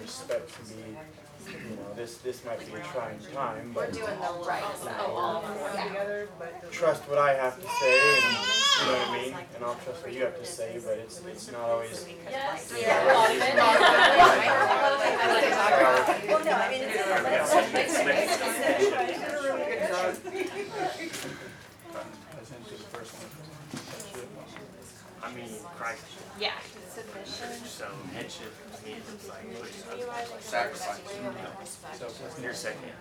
respect 0.00 0.50
can 0.54 0.76
be, 0.76 1.52
you 1.52 1.76
know, 1.76 1.94
this, 1.94 2.18
this 2.18 2.44
might 2.44 2.60
be 2.60 2.74
a 2.74 2.80
trying 2.84 3.18
time, 3.34 3.72
We're 3.74 3.86
but 3.86 3.92
doing 3.94 4.06
the 4.06 4.46
right 4.46 4.76
stuff. 4.76 6.70
trust 6.70 7.08
what 7.08 7.18
I 7.18 7.34
have 7.34 7.56
to 7.56 7.66
say 7.66 8.18
and, 8.22 8.55
you 8.80 8.86
know 8.86 8.92
what 8.98 9.08
I 9.08 9.22
mean? 9.24 9.34
And 9.56 9.64
I'll 9.64 9.74
trust 9.76 10.02
what 10.02 10.12
you 10.12 10.22
have 10.24 10.38
to 10.38 10.44
say, 10.46 10.78
but 10.84 10.98
it's, 10.98 11.20
it's 11.26 11.50
not 11.52 11.60
always. 11.62 12.06
Yes. 12.30 12.72
Well, 16.26 16.44
no, 16.44 16.52
I 16.52 16.70
mean, 16.70 16.82
it's, 16.82 17.96
I 25.22 25.32
mean, 25.34 25.48
Christ, 25.76 26.04
Yeah. 26.40 26.52
so 27.64 27.86
headship 28.14 28.52
to 28.76 28.84
me 28.86 28.94
is 28.94 29.28
like, 29.28 29.60
push 29.60 29.70
us. 29.70 30.44
Sacrifice. 30.44 31.00
You're 32.42 32.54
second. 32.54 32.92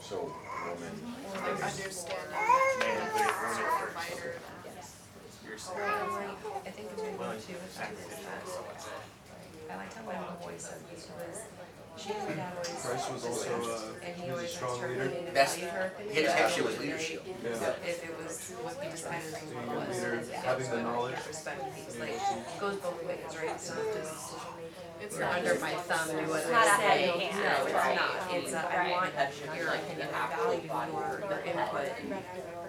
So, 0.00 0.16
woman, 0.22 0.94
Man, 1.02 1.14
but 1.34 1.50
it 1.50 1.58
was 1.58 1.78
your 1.80 3.70
first. 3.74 4.14
You're 5.44 5.58
second. 5.58 5.82
I 5.82 6.70
think 6.70 6.94
between 6.94 7.18
Willing 7.18 7.38
the 7.38 7.46
two 7.46 7.54
to 7.54 7.58
is 7.58 7.74
that 7.76 7.90
I 9.70 9.76
liked 9.76 9.94
how 9.94 10.02
one 10.06 10.14
of 10.16 10.38
the 10.38 10.46
boys 10.46 10.62
said 10.62 10.78
this 10.94 11.08
was, 11.10 11.42
she 11.98 12.12
and 12.14 12.22
my 12.28 12.34
dad 12.38 12.52
always. 12.54 12.70
Bryce 12.86 13.10
was 13.10 13.24
also, 13.26 13.50
uh, 13.50 14.06
And 14.06 14.14
he 14.14 14.22
he 14.26 14.30
was 14.30 14.30
a 14.30 14.32
always 14.36 14.50
strong 14.54 14.70
asked 14.70 14.80
her 14.80 14.88
leader. 14.88 15.02
opinion 15.02 15.26
and 15.26 15.36
That's- 15.36 15.54
valued 15.56 15.70
her 15.74 15.86
opinion. 15.90 16.14
his 16.14 16.28
actually 16.30 16.66
was 16.70 16.78
leadership. 16.78 17.20
say 17.26 17.34
Yeah. 17.42 17.82
If 17.82 17.98
it 18.06 18.14
was 18.22 18.36
what 18.62 18.74
we 18.78 18.86
decided 18.94 19.26
was 19.26 19.50
Being 19.50 19.66
a 19.66 19.74
was. 19.74 19.90
leader, 19.90 20.22
having 20.46 20.70
the 20.70 20.82
knowledge. 20.82 21.18
respect 21.26 21.60
things, 21.74 21.96
like, 21.98 22.60
goes 22.62 22.76
both 22.78 23.02
ways, 23.02 23.26
right? 23.34 23.50
It's 23.58 23.68
not 23.74 23.82
just, 23.90 24.38
It's 25.00 25.14
you're 25.16 25.24
not 25.26 25.38
under 25.38 25.54
my 25.60 25.72
thumb, 25.74 26.08
do 26.08 26.30
what 26.30 26.40
It's 26.40 26.50
not 26.50 26.66
I 26.66 26.74
a 26.74 26.78
say. 26.78 27.06
heavy 27.06 27.24
hand, 27.24 27.44
No, 27.44 27.66
it's 27.66 27.74
right. 27.74 27.96
not, 27.96 28.34
it's, 28.34 28.52
uh, 28.54 28.68
I 28.70 28.76
Right. 28.76 28.90
want 28.90 29.12
your 29.56 29.68
opinion, 29.68 30.08
I 30.14 30.36
value 30.36 30.60
your, 30.66 31.30
your 31.30 31.40
input 31.44 31.92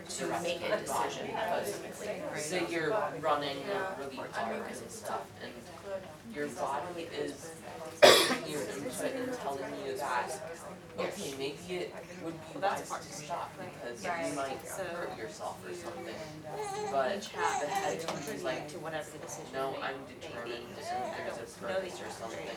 to 0.09 0.27
make 0.43 0.61
a 0.61 0.77
decision 0.77 1.29
ultimately, 1.51 2.21
right? 2.31 2.69
You're 2.71 2.97
running 3.21 3.57
a 3.69 3.95
really 3.99 4.15
hard 4.31 4.61
and 4.67 4.91
stuff, 4.91 5.21
and 5.41 5.51
your 6.35 6.47
body 6.47 7.07
is 7.17 7.51
giving 8.47 8.67
you 8.77 8.85
input 8.85 9.13
and 9.15 9.33
telling 9.33 9.73
you 9.85 9.97
that, 9.97 10.31
okay, 10.99 11.33
maybe 11.37 11.83
it 11.83 11.93
would 12.23 12.33
be 12.53 12.59
wise 12.59 12.89
to 12.89 13.13
stop 13.13 13.51
because 13.57 14.03
you 14.03 14.35
might 14.35 14.57
hurt 14.65 15.17
yourself 15.17 15.57
or 15.67 15.73
something. 15.73 16.15
Uh, 16.47 16.91
but 16.91 17.21
the 17.21 17.67
head 17.67 18.05
is 18.33 18.43
like, 18.43 18.67
to 18.69 18.79
whatever 18.79 19.09
the 19.11 19.19
decision 19.19 19.51
no, 19.53 19.75
I'm 19.81 19.93
be. 20.07 20.15
determined 20.21 20.63
and 20.77 21.27
there's 21.27 21.37
a 21.37 21.59
purpose 21.59 22.01
or 22.01 22.09
something. 22.09 22.47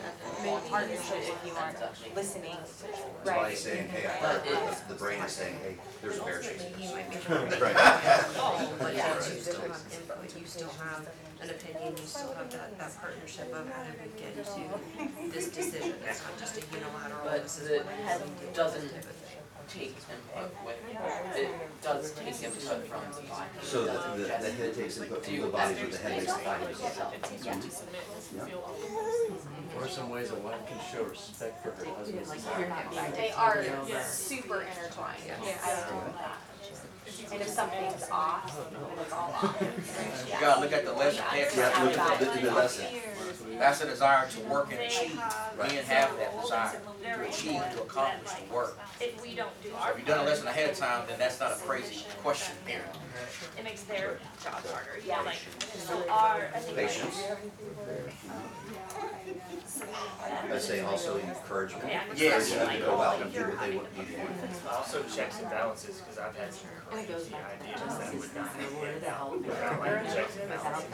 Maybe 0.43 0.69
partnership 0.69 1.17
if 1.19 1.39
you 1.45 1.53
are 1.53 1.69
Ends 1.69 1.81
up 1.81 1.95
listening. 2.15 2.57
The 3.23 3.31
body's 3.31 3.59
saying, 3.59 3.87
hey, 3.89 4.07
I 4.07 4.09
heard, 4.09 4.41
But 4.43 4.89
the 4.89 4.95
brain 4.95 5.21
is 5.21 5.31
saying, 5.31 5.55
hey, 5.63 5.75
there's 6.01 6.17
a 6.17 6.23
bear 6.23 6.41
chasing 6.41 6.73
He 6.77 6.87
us. 6.87 6.93
might 6.93 7.09
be 7.09 7.15
the 7.55 7.61
Right. 7.61 7.75
Oh, 7.77 8.73
but 8.79 8.93
you 8.95 8.99
still 9.39 9.61
have 9.61 9.83
input, 9.93 10.39
you 10.39 10.45
still 10.47 10.73
have 10.83 11.07
an 11.41 11.49
opinion, 11.49 11.93
you 11.97 12.03
still 12.05 12.33
have 12.33 12.51
that, 12.51 12.77
that 12.77 12.95
partnership 13.01 13.53
of 13.53 13.67
how 13.71 13.83
did 13.83 13.95
we 14.01 14.19
get 14.19 14.35
to 14.45 15.31
this 15.31 15.49
decision, 15.49 15.95
it's 16.07 16.21
not 16.23 16.37
just 16.39 16.57
a 16.57 16.61
unilateral, 16.73 17.21
But 17.25 17.43
this 17.43 17.59
is 17.59 17.69
what 17.69 17.77
it 17.81 17.85
is 17.85 18.05
head 18.05 18.21
do 18.21 18.45
it 18.45 18.53
doesn't 18.53 18.89
type 18.89 18.97
of 19.03 19.15
thing. 19.17 19.41
take 19.67 19.95
input 19.95 20.51
with, 20.65 20.75
it 21.35 21.49
does 21.81 22.11
take 22.13 22.43
input 22.43 22.85
from 22.85 23.01
the 23.15 23.27
body. 23.27 23.49
So 23.61 23.85
the, 23.85 23.91
the, 24.17 24.23
the 24.23 24.51
head 24.51 24.75
takes 24.75 24.97
input 24.97 25.25
from 25.25 25.41
the 25.41 25.47
body, 25.47 25.75
but 25.81 25.91
the 25.91 25.97
head 25.97 26.17
makes 26.17 26.33
the 26.33 26.49
everything 26.49 26.75
final 26.85 27.21
by 27.21 27.27
decision. 27.27 27.59
itself. 27.59 27.91
What 29.73 29.89
some 29.89 30.09
ways 30.09 30.29
a 30.31 30.35
wife 30.35 30.67
can 30.67 30.77
show 30.91 31.03
respect 31.05 31.63
for 31.63 31.71
her 31.71 31.85
husband's 31.95 32.31
desire? 32.31 32.71
They 33.15 33.31
are 33.31 33.63
super 34.03 34.61
intertwined. 34.61 35.21
And 37.31 37.41
if 37.41 37.47
something's 37.47 38.09
off, 38.11 38.69
then 38.71 38.81
it's 39.01 39.13
all 39.13 39.33
off. 39.33 39.61
You 40.27 40.39
gotta 40.39 40.61
look 40.61 40.73
at 40.73 40.85
the 40.85 40.93
lesson, 40.93 41.23
text. 41.31 41.55
You 41.55 41.61
have 41.63 41.75
to 41.75 41.83
look 41.83 41.97
at 41.97 42.19
the, 42.19 42.41
the 42.47 42.53
lesson. 42.53 42.85
That's 43.59 43.81
a 43.81 43.85
desire 43.85 44.27
to 44.29 44.39
work 44.49 44.71
and 44.71 44.81
achieve. 44.81 45.15
Men 45.57 45.69
have 45.85 46.17
that 46.17 46.41
desire 46.41 46.81
to 47.03 47.27
achieve, 47.27 47.61
to 47.75 47.81
accomplish, 47.81 48.31
to 48.33 48.53
work. 48.53 48.77
If 48.99 49.21
we 49.21 49.35
don't 49.35 49.49
do 49.63 49.69
So 49.69 49.75
our 49.75 49.91
if 49.91 49.97
you've 49.97 50.07
done 50.07 50.19
a 50.19 50.29
lesson 50.29 50.47
ahead 50.47 50.69
of 50.69 50.77
time, 50.77 51.05
then 51.07 51.17
that's 51.19 51.39
not 51.39 51.51
a 51.51 51.55
crazy 51.55 52.05
question 52.21 52.55
there. 52.65 52.85
it 53.57 53.63
makes 53.63 53.83
their 53.83 54.19
job 54.43 54.63
harder, 54.65 54.99
you 55.03 55.09
know, 55.11 55.23
like, 55.25 55.39
so 55.77 55.93
our, 56.09 56.49
I 56.53 56.59
think. 56.59 56.77
like- 56.77 56.87
Patience. 56.87 57.23
I 60.51 60.57
say 60.57 60.81
also 60.81 61.17
encouragement. 61.19 61.85
Yeah. 61.87 62.01
Yes. 62.15 62.51
Encourage 62.51 62.69
them 62.69 62.79
to 62.79 62.85
go 62.85 63.01
out 63.01 63.21
and 63.21 63.33
do 63.33 63.39
what 63.41 63.59
they 63.59 63.75
want 63.75 63.95
to 63.95 64.03
do. 64.03 64.17
Also 64.69 65.03
checks 65.03 65.39
and 65.39 65.49
balances, 65.49 66.01
cause 66.01 66.17
I've 66.19 66.35
had 66.35 66.53
some 66.53 66.69
crazy 66.89 67.09
ideas 67.33 67.97
that 67.97 68.13
would 68.13 68.35
not 68.35 68.57
make 68.57 68.71
it 69.01 69.07
out 69.07 69.39
without 69.41 69.79
like 69.79 70.13
checks 70.13 70.37
and 70.37 70.49
balances. 70.49 70.91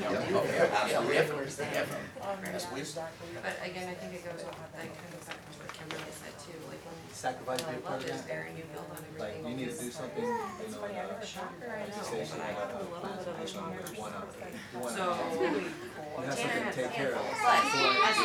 Yep. 0.00 0.10
Oh, 0.10 0.44
yeah, 0.44 0.80
absolutely, 0.82 1.14
definitely, 1.14 1.46
definitely. 1.46 2.52
That's 2.52 2.72
wisdom. 2.72 3.04
But 3.42 3.56
again, 3.70 3.88
I 3.88 3.94
think 3.94 4.14
it 4.14 4.24
goes 4.24 4.44
with 4.44 4.52
that 4.52 4.74
kind 4.74 5.14
of 5.14 5.24
what 5.58 5.70
Kimberly 5.76 6.12
said 6.12 6.34
too, 6.40 6.58
like 6.68 6.82
when 6.86 6.94
Sacrifice 7.12 7.60
I 7.60 7.70
be 7.70 7.76
a 7.76 7.80
love 7.80 7.84
part 7.84 8.00
of 8.00 8.06
this 8.08 8.20
that. 8.22 8.28
there 8.28 8.44
and 8.48 8.56
you 8.56 8.64
build 8.72 8.86
on 8.90 8.96
Like, 9.20 9.36
everything. 9.36 9.44
you 9.50 9.54
need 9.60 9.70
to 9.70 9.78
do 9.78 9.90
something, 9.90 10.24
you 10.24 10.30
know, 10.30 10.80
uh, 10.80 10.88
like 10.88 11.92
you 11.92 12.00
say, 12.00 12.24
she 12.24 12.38
had 12.40 12.56
a 12.56 12.80
plan, 12.80 13.20
you 13.20 13.54
know, 13.54 13.76
you 13.76 14.00
wanna, 14.00 14.24
you 14.72 14.78
wanna, 14.80 14.96
So, 14.96 15.04
you 15.04 16.24
have 16.24 16.38
something 16.38 16.64
to 16.64 16.72
take 16.72 16.92
care 16.96 17.12
of. 17.12 17.20
but 17.20 17.50
at 17.50 17.64
the 17.64 17.70
same 17.70 17.92
time, 18.00 18.16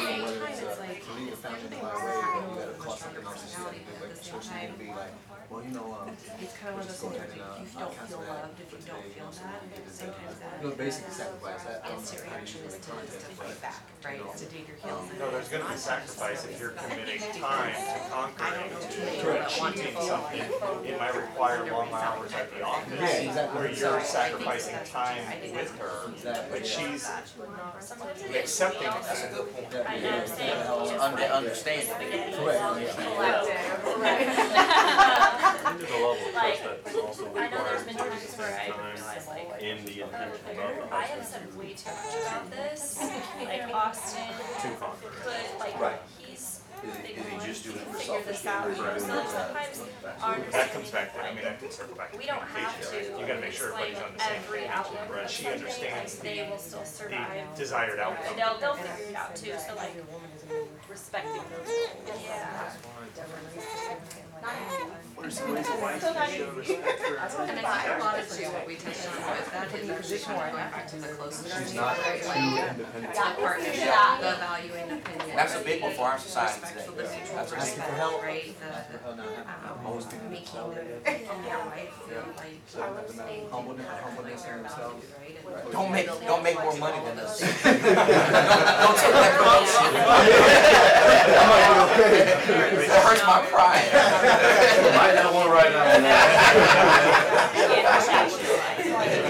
it's, 0.48 0.64
uh, 0.64 0.76
like, 0.80 1.04
to 1.04 1.12
lead 1.20 1.34
a 1.34 1.36
family 1.36 1.66
in 1.66 1.70
the 1.70 1.84
right 1.84 1.92
things 1.92 2.06
way, 2.06 2.16
happen 2.16 2.44
you 2.46 2.56
gotta 2.56 2.72
a 2.72 2.80
cause 2.80 2.96
stronger 2.96 3.20
something 3.20 3.26
else 3.26 3.36
to 3.36 3.46
personality, 3.46 3.80
do, 3.80 3.86
but 3.86 4.00
like, 4.00 4.12
at 4.12 4.16
the 4.16 4.24
same 4.24 4.40
time, 4.46 4.70
to 4.72 4.80
be 4.80 4.90
like, 4.96 5.14
well, 5.46 5.62
you 5.62 5.74
know, 5.78 5.88
um, 5.94 6.10
it's 6.10 6.56
kind 6.58 6.74
of 6.74 6.76
one 6.76 6.82
of 6.82 6.90
those 6.90 6.98
things 6.98 7.14
where 7.14 7.30
if 7.30 7.36
you 7.36 7.80
don't 7.80 7.94
feel 7.94 8.24
loved, 8.26 8.58
if 8.58 8.72
you 8.72 8.82
don't 8.90 9.06
feel 9.14 9.30
that, 9.30 9.62
sometimes 9.94 10.40
that. 10.42 10.58
you 10.58 10.66
know, 10.66 10.76
basically 10.76 11.14
sacrifice. 11.14 11.62
That. 11.70 11.86
I 11.86 11.94
don't 11.94 12.02
know 12.02 12.02
Instant 12.02 12.26
how 12.26 12.34
you 12.34 12.42
reaction 12.42 12.66
is 12.66 12.74
to, 12.82 12.92
to 13.06 13.30
fight 13.38 13.62
back, 13.62 13.80
right, 14.02 14.18
to 14.26 14.46
dig 14.50 14.66
your 14.66 14.78
heels 14.82 15.06
in. 15.14 15.20
No, 15.22 15.30
there's 15.30 15.50
gonna 15.54 15.70
be 15.70 15.78
sacrifice 15.78 16.42
if 16.50 16.58
you're 16.58 16.74
committing 16.96 17.42
time 17.42 17.74
to 17.74 18.00
conquering, 18.10 18.70
to, 18.70 18.88
to 18.88 19.22
to 19.22 19.46
achieving 19.46 19.96
something. 20.02 20.42
It 20.86 20.98
might 21.00 21.16
require 21.16 21.72
long 21.72 21.90
hours 21.92 22.32
at 22.34 22.52
the 22.54 22.64
office. 22.64 23.00
Where 23.56 23.72
you're 23.72 24.02
sacrificing 24.02 24.76
time 24.86 25.22
with 25.54 25.78
her, 25.80 26.12
but 26.52 26.66
she's 26.66 27.04
Sometimes 27.80 28.22
it 28.22 28.32
is. 28.32 28.36
accepting 28.36 28.88
We 28.88 28.94
That's 29.08 29.24
a 29.24 29.28
good 29.30 29.54
point. 29.54 29.70
that, 29.72 29.90
I 29.90 29.96
you 29.96 30.02
know, 30.04 30.10
know, 30.12 30.18
I'm 30.22 30.28
saying, 30.28 30.50
that 30.56 30.66
helps. 30.66 30.90
just 30.92 31.04
Under, 31.04 31.24
understanding. 31.24 31.88
Correct, 31.88 32.60
yeah. 32.62 33.66
Like, 33.96 35.78
the 35.78 35.84
level 35.94 36.12
of 36.12 36.18
trust 36.34 36.62
that 36.64 36.96
also 36.96 37.24
I 37.36 37.50
know 37.50 37.64
there's 37.64 37.84
requires 37.84 37.84
been 37.84 37.96
to 37.96 38.00
times 38.04 38.38
where 38.38 38.48
I 38.48 38.72
spend 38.72 38.80
realize 38.96 39.28
like, 39.28 39.48
time 39.50 39.60
in 39.62 39.78
the 39.86 39.92
intention 40.02 40.24
of 40.24 40.46
the 40.46 40.96
I 40.96 41.04
have 41.04 41.26
said 41.26 41.44
way 41.58 41.74
too 41.74 41.90
much 41.92 42.16
about 42.22 42.46
this, 42.52 42.82
like 43.44 43.64
Austin 43.74 44.30
to 44.62 44.68
conquer. 44.78 45.10
could, 45.12 45.60
like, 45.60 45.76
Right. 45.80 46.00
he, 46.18 46.25
big 46.82 47.18
is 47.18 47.26
he 47.26 47.38
just 47.48 47.64
doing 47.64 47.78
it 47.78 47.88
for 47.88 47.98
figure 47.98 48.22
this 48.26 48.40
selfish 48.40 48.44
gain 48.44 48.54
out, 48.54 48.68
or 48.68 48.72
is 48.72 48.78
you 48.78 48.84
he 48.84 49.08
know, 49.08 49.16
doing 49.16 49.28
so 49.28 49.38
it 49.38 49.46
for 49.46 49.46
sometimes 49.46 49.78
that? 50.04 50.24
our 50.24 50.36
That 50.52 50.74
comes 50.74 50.92
back 50.92 51.14
to, 51.14 51.20
I 51.20 51.24
like, 51.24 51.36
mean, 51.36 51.44
that 51.46 51.60
can 51.60 51.72
circle 51.72 51.96
back 51.96 52.12
to 52.12 52.18
we 52.18 52.26
don't 52.26 52.42
have 52.42 52.74
communication. 52.76 53.16
to 53.16 53.20
You 53.22 53.26
gotta 53.28 53.42
make 53.42 53.54
sure 53.54 53.68
everybody's 53.74 54.02
on 54.04 54.12
the 54.14 54.20
same 54.20 54.36
every 54.44 54.60
page. 54.60 54.70
outlook 54.70 55.08
Right, 55.10 55.24
of 55.26 55.32
she 55.32 55.44
something, 55.44 55.62
understands 55.62 56.12
like, 56.16 56.24
they 56.24 56.48
will 56.50 56.58
still 56.58 56.80
the 56.82 56.86
survive. 56.86 57.56
desired 57.56 58.00
outcome. 58.00 58.36
They'll, 58.36 58.58
they'll 58.60 58.76
figure 58.76 59.10
it 59.10 59.16
out 59.16 59.36
too, 59.36 59.54
so 59.58 59.76
like, 59.76 59.94
Respecting 60.90 61.42
those 61.50 62.22
yeah. 62.24 62.72
What 64.46 65.26
are 65.26 65.32
some 65.32 65.54
ways 65.56 65.66
a 65.66 65.82
wife 65.82 66.02
can 66.02 66.30
show 66.30 66.52
respect 66.52 67.00
for 67.00 67.16
her 67.18 67.46
And 67.50 67.60
I 67.66 67.82
think 67.82 67.98
a 67.98 68.04
lot 68.04 68.20
of 68.20 68.30
times 68.30 68.54
what 68.54 68.68
we 68.68 68.76
touched 68.76 69.08
on 69.10 69.16
with 69.16 69.50
that 69.52 69.74
is 69.74 69.90
actually 69.90 70.20
kind 70.20 70.38
of 70.38 70.52
going 70.54 70.70
back 70.70 70.86
to 70.88 70.96
the 71.02 71.08
closeness. 71.18 71.58
She's 71.58 71.74
not 71.74 71.98
right? 71.98 72.22
too 72.22 72.28
Like, 72.30 72.70
independent. 72.78 73.14
the 73.16 73.22
partnership, 73.42 73.76
Yeah. 73.76 74.22
the 74.22 74.36
valuing 74.38 74.92
opinion. 75.02 75.36
That's 75.36 75.56
a 75.56 75.60
big 75.66 75.82
one 75.82 75.94
for 75.94 76.06
our 76.06 76.20
society 76.20 76.62
Respect 76.62 76.86
for 76.86 76.92
today. 76.94 77.08
the 77.10 77.16
mutual 77.16 77.36
That's 77.36 77.52
a 77.52 77.56
big 77.56 77.64
respect, 77.64 77.90
one. 77.90 78.22
right, 78.22 78.54
the, 78.60 78.66
Ask 78.70 78.86
for 78.92 78.98
help, 79.02 79.18
not 79.18 79.26
have- 79.26 79.66
um, 79.66 79.86
always 79.88 80.06
thinking 80.06 80.28
of 80.28 80.32
making 80.32 80.54
the, 80.54 80.62
I 80.62 81.66
wife 81.66 81.90
feel 82.06 82.22
like. 82.38 82.62
So, 82.70 82.80
humbleness, 83.50 83.88
humbleness 84.06 84.46
in 84.46 84.52
themselves. 84.62 85.06
Right, 85.10 85.42
and- 85.42 85.72
Don't 85.74 85.90
make, 85.92 86.06
don't 86.06 86.44
make 86.44 86.60
more 86.62 86.78
money 86.78 87.00
than 87.02 87.18
us. 87.18 87.40
Don't, 87.42 87.50
don't 87.66 88.98
take 89.02 89.16
that 89.16 89.34
promotion. 89.42 89.90
That 91.96 93.02
hurts 93.04 93.24
my 93.26 93.40
pride. 93.48 93.88
Write 94.36 95.16
that 95.16 95.32
one 95.34 95.50
right 95.50 95.72
now. 95.72 95.86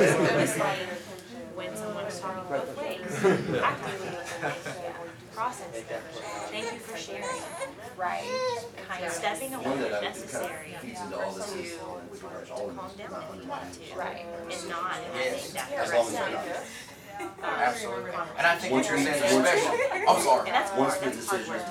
When 1.56 1.74
someone's 1.76 2.20
talking 2.20 2.44
both 2.50 2.78
ways, 2.78 3.00
actively 3.64 4.10
process 5.34 5.76
it. 5.76 5.86
Thank 6.52 6.74
you 6.74 6.80
for 6.80 6.98
sharing. 6.98 7.24
Right. 7.98 8.24
Kind 8.88 9.06
of 9.06 9.12
stepping 9.12 9.54
away 9.54 9.66
if 9.66 10.02
necessary 10.02 10.74
of 10.74 10.80
feeds 10.82 11.02
into 11.02 11.18
all 11.22 11.32
this 11.32 11.52
uh, 11.52 11.56
to, 11.56 11.62
is 11.64 11.78
with 12.12 12.24
regards 12.24 12.50
to 12.50 12.56
calm 12.56 12.76
this, 12.76 12.94
down 12.98 13.12
not 13.12 13.24
if 13.34 13.44
you 13.44 13.50
want 13.50 13.62
undermining. 13.64 13.92
to. 13.92 13.98
Right. 13.98 14.26
And 14.52 14.70
not 14.70 14.96
Yes. 15.16 15.52
that 15.52 15.72
As 15.72 15.94
long 15.94 16.08
as 16.08 16.14
they're 16.14 16.28
aggressive, 16.28 16.68
not. 17.42 17.60
Absolutely. 17.60 18.12
And 18.38 18.48
I 18.48 18.56
think 18.56 18.74
what 18.74 18.90
you're 18.90 19.00
saying 19.00 19.24
is 19.24 19.32
special. 19.32 19.74
I'm 20.10 20.22
sorry. 20.22 20.48
And 20.48 20.56
that's 20.56 20.72
Once 20.78 20.94
hard, 20.96 21.06
the 21.06 21.10
decision 21.16 21.56
is 21.56 21.64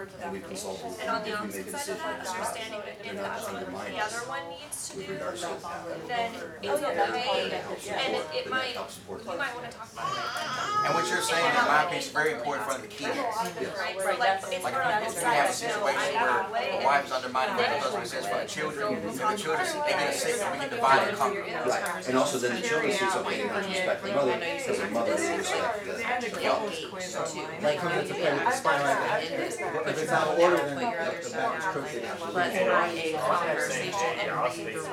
work. 0.00 0.08
made, 0.16 0.24
and 0.24 0.32
we've 0.32 0.46
consulted, 0.46 0.92
And 1.00 1.10
on 1.10 1.20
if 1.20 1.24
the 1.24 1.30
we 1.30 1.36
make 1.36 1.36
a 1.36 1.40
opposite 1.40 1.70
side 1.70 1.80
decision 1.80 1.94
of 1.94 2.00
that, 2.00 2.16
that's 2.16 2.30
right, 2.30 2.40
understanding 2.40 2.80
that 2.80 2.96
if 3.04 3.16
that's 3.20 3.44
what 3.44 3.60
the 3.60 4.00
other 4.00 4.22
one 4.28 4.44
needs 4.48 4.76
to 4.88 4.96
with 4.96 5.06
do, 5.06 5.12
regards 5.12 5.40
to 5.40 5.46
that, 5.60 6.08
then 6.08 6.30
it's 6.62 6.82
okay, 6.82 7.28
and 7.40 8.12
it, 8.16 8.24
it 8.32 8.44
then 8.44 8.50
might, 8.50 8.72
that 8.72 8.80
helps 8.80 8.94
support 8.94 9.20
you 9.20 9.36
might 9.36 9.54
wanna 9.54 9.70
talk 9.70 9.92
about 9.92 10.08
it 10.08 10.86
And 10.86 10.90
what 10.94 11.04
you're 11.10 11.20
saying, 11.20 11.52
in 11.52 11.64
my 11.68 11.84
opinion, 11.84 12.00
is 12.00 12.08
very 12.10 12.32
important 12.32 12.62
for 12.64 12.80
the 12.80 12.88
kids. 12.88 13.16
then, 13.16 13.72
right? 13.76 13.96
So 14.00 14.08
like, 14.16 14.32
it's 14.50 14.64
Like, 14.64 14.74
for 14.74 14.80
if 14.80 15.14
both 15.14 15.20
we 15.20 15.30
have 15.30 15.50
a 15.50 15.52
situation 15.52 15.84
where 15.84 15.94
got 16.14 16.48
away, 16.48 16.80
wife 16.84 17.06
is 17.06 17.12
undermining 17.12 17.56
what 17.56 17.68
the 17.68 17.78
husband 17.80 18.06
says 18.08 18.26
for 18.26 18.38
the 18.40 18.48
children, 18.48 18.94
and 18.94 19.04
the 19.04 19.36
children, 19.36 19.66
they 19.84 19.94
get 20.00 20.14
sick, 20.14 20.40
and 20.40 20.48
we 20.52 20.58
can 20.64 20.70
divide 20.70 21.08
and 21.08 21.16
conquer. 21.16 21.44
Right, 21.44 22.08
and 22.08 22.16
also 22.16 22.38
then 22.38 22.56
the 22.56 22.64
children 22.66 22.92
see 22.92 23.08
something 23.10 23.40
and 23.40 23.50
not 23.50 23.68
respect 23.68 24.00
the 24.04 24.12
mother, 24.14 24.36
because 24.40 24.78
the 24.80 24.90
mother 24.90 25.14
will 25.14 25.38
respect 25.38 25.84
the. 25.84 26.00
Tailgate 26.40 26.88
to, 26.90 27.40
Like, 27.60 27.62
like, 27.62 27.78
come 27.78 27.92
maybe 27.92 28.08
to 28.08 28.14
be 28.14 28.20
play 28.20 28.32
with 28.32 28.44
the 28.44 28.50
spine 28.50 28.80
like 28.82 28.98
that. 28.98 29.89
In 29.90 29.96
this, 29.96 30.10
but 30.10 30.10
put 30.10 30.10
If 30.10 30.10
it's 30.10 30.12
out 30.12 30.28
of 30.28 30.38
order, 30.38 30.56
then 30.56 30.74
put 30.74 30.82
your 30.82 30.90
the- 30.90 31.00
other 31.00 31.16
the 31.16 31.28
stuff 31.28 31.42
box 31.52 31.64
down, 31.64 31.72
cooks 31.74 31.94
it 31.94 32.02
like, 32.02 32.10
out. 32.10 32.34
let's 32.34 32.54
have 32.56 32.68
a 32.68 33.18
conversation 33.18 33.92
Yeah. 34.00 34.20
and 34.20 34.30
Also 34.30 34.64
leave 34.64 34.74
the 34.74 34.80
room. 34.80 34.90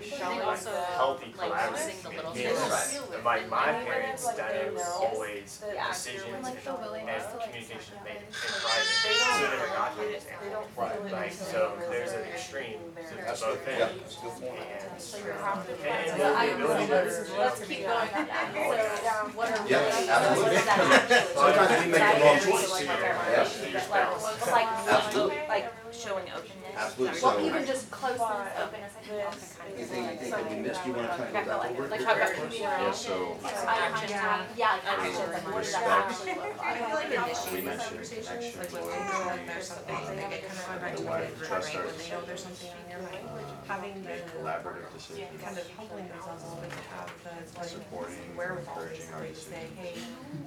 They 0.00 0.40
also 0.40 0.70
healthy 0.96 1.34
like 1.38 1.50
collaborative 1.52 1.70
noticing 1.70 2.02
the 2.02 2.08
little 2.10 2.30
communication. 2.32 2.70
things. 2.70 3.24
Like 3.24 3.48
my 3.50 3.66
parents' 3.84 4.24
dynamic 4.36 4.74
was 4.74 4.88
always 5.00 5.62
Yeah. 5.74 5.88
decisions 5.88 6.42
Like 6.44 6.64
the 6.64 6.74
willingness 6.74 7.24
and 7.24 7.40
to, 7.40 7.46
communication 7.46 7.80
sit 7.80 8.04
made 8.04 8.14
down 8.14 8.22
in 8.22 8.26
and- 8.26 8.60
private, 8.60 9.00
They 9.04 9.14
so 9.14 9.79
don't- 9.96 10.04
it 10.06 10.12
never 10.12 10.14
got 10.14 10.14
to 10.14 10.14
his 10.14 10.24
They 10.24 10.50
don't 10.50 10.66
Right. 10.76 10.92
feel 10.96 11.06
it. 11.06 11.12
Like, 11.12 11.32
so 11.32 11.72
there's 11.90 12.12
an 12.12 12.24
extreme 12.32 12.78
to 12.96 13.14
That's 13.24 13.40
both 13.42 13.64
good. 13.64 13.74
ends. 13.74 13.80
Yeah, 13.80 13.88
that's 14.02 14.16
a 14.16 14.20
good 14.20 14.34
point. 14.40 14.60
And, 14.70 15.00
So 15.00 15.18
you're 15.18 15.34
confident. 15.34 15.80
and 15.86 16.10
So 16.10 16.16
the 16.16 16.24
I- 16.24 16.44
ability 16.44 16.86
to, 16.86 16.94
Let's 17.40 17.60
keep 17.64 17.82
going 17.82 17.90
on. 17.90 18.08
So, 18.10 19.08
um, 19.10 19.36
what 19.36 19.48
are 19.50 19.66
Yeah, 19.66 19.78
absolutely. 19.78 20.42
what 20.42 20.52
does 20.52 20.64
that 20.64 20.78
actually 20.78 21.34
Sometimes 21.34 21.84
we 21.84 21.90
make 21.90 22.06
the 22.14 22.24
wrong 22.24 22.38
choice. 22.40 22.70
like, 22.70 22.86
Yeah. 22.86 23.48
But 23.90 24.22
like, 24.22 24.46
like, 24.50 24.68
Absolutely. 24.88 25.42
like 25.48 25.66
showing 25.92 26.24
openness. 26.30 26.59
Absolutely. 26.80 27.20
Well, 27.20 27.32
So- 27.36 27.44
even 27.46 27.66
just 27.66 27.90
closeness, 27.90 28.20
openness, 28.56 28.92
I 28.96 29.02
think 29.04 29.24
all 29.24 29.32
can 29.32 29.40
kind 29.40 29.72
of. 29.72 29.78
Anything 29.80 30.04
you 30.04 30.16
think 30.16 30.30
that 30.34 30.50
we 30.50 30.56
missed, 30.64 30.86
you 30.86 30.92
wanna 30.94 31.08
kind 31.08 31.22
of 31.22 31.44
go 31.44 31.58
back 31.60 31.70
over? 31.70 31.88
Like 31.88 32.00
talk 32.04 32.16
about 32.16 32.32
community 32.32 32.58
Yeah, 32.60 32.90
so- 32.92 33.36
relations, 33.40 33.64
action, 33.68 34.08
yeah, 34.56 34.72
like 34.72 34.84
actions, 34.88 35.18
like 35.18 35.44
what 35.52 35.62
does 35.64 35.72
that 35.72 35.86
actually 36.08 36.34
look 36.40 36.56
I 36.60 36.78
feel 36.78 36.88
like 36.96 37.08
We 37.10 37.16
initiating 37.16 37.64
mentioned 37.66 37.90
conversations, 37.90 38.28
connection 38.28 38.60
like 38.60 38.72
when 38.72 38.82
they 38.82 38.88
know 38.88 39.20
like 39.20 39.28
community, 39.30 39.46
there's 39.50 39.68
something, 39.68 40.00
they 40.16 40.28
get 40.30 40.42
kind 40.48 40.56
of 40.56 40.80
unregimented, 40.80 41.10
right, 41.10 41.44
Trust 41.44 41.74
when 41.74 41.84
they 42.00 42.08
know 42.10 42.20
there's 42.24 42.42
something 42.48 42.70
on 42.70 42.84
their 42.88 43.02
mind, 43.04 43.28
having 43.68 43.94
the 44.02 44.16
collaborative 44.32 44.88
decisions. 44.96 45.42
kind 45.44 45.58
of 45.60 45.66
helping 45.76 46.06
themselves 46.08 46.40
a 46.40 46.46
little 46.48 46.62
bit 46.64 46.72
to 46.72 46.84
have 46.96 47.08
the 47.24 47.32
like 47.60 47.68
Supporting, 47.70 48.36
wherewithal 48.36 48.80
encouraging 48.80 49.12
our 49.14 49.20
basically 49.20 49.30
to 49.30 49.50
say, 49.50 49.64
hey, 49.76 49.94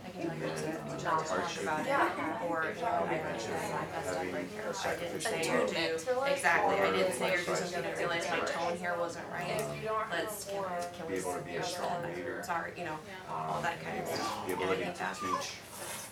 I 0.03 0.09
can 0.09 0.21
tell 0.27 0.35
you 0.35 0.43
And 0.43 0.57
then 0.57 0.73
to 0.73 1.03
not 1.03 1.23
talk 1.23 1.27
hardship. 1.29 1.63
about 1.63 1.85
it, 1.85 2.49
or, 2.49 2.57
you 2.75 2.81
know, 2.81 3.07
I 3.07 3.15
mentioned 3.23 3.53
I 3.53 3.85
messed 3.93 4.17
up 4.17 4.33
right 4.33 4.47
here, 4.51 4.73
I 4.73 4.95
didn't 4.95 5.21
say 5.21 5.39
or 5.53 5.67
do, 5.67 5.97
exactly, 6.25 6.75
I 6.79 6.91
didn't 6.91 7.13
say 7.13 7.33
or 7.33 7.37
do 7.37 7.43
something, 7.55 7.85
I 7.85 7.97
realized 7.97 8.29
my 8.29 8.39
tone 8.39 8.77
here 8.77 8.95
wasn't 8.99 9.25
right, 9.31 9.63
let's, 10.11 10.45
can 10.45 10.61
we, 10.61 10.67
can 10.97 11.07
we 11.07 11.13
Be 11.13 11.19
able 11.19 11.33
to 11.33 11.41
be 11.41 11.55
a 11.55 11.63
strong 11.63 12.03
leader. 12.15 12.41
Sorry, 12.45 12.71
you 12.77 12.85
know, 12.85 12.97
all 13.29 13.61
that 13.61 13.81
kind 13.83 13.99
of 13.99 14.07
stuff. 14.07 14.47
The 14.47 14.53
And 14.53 14.61
I 14.61 14.63
ability 14.63 14.83
think 14.83 14.93
to 14.95 14.99
that- 14.99 15.15
teach. 15.15 15.51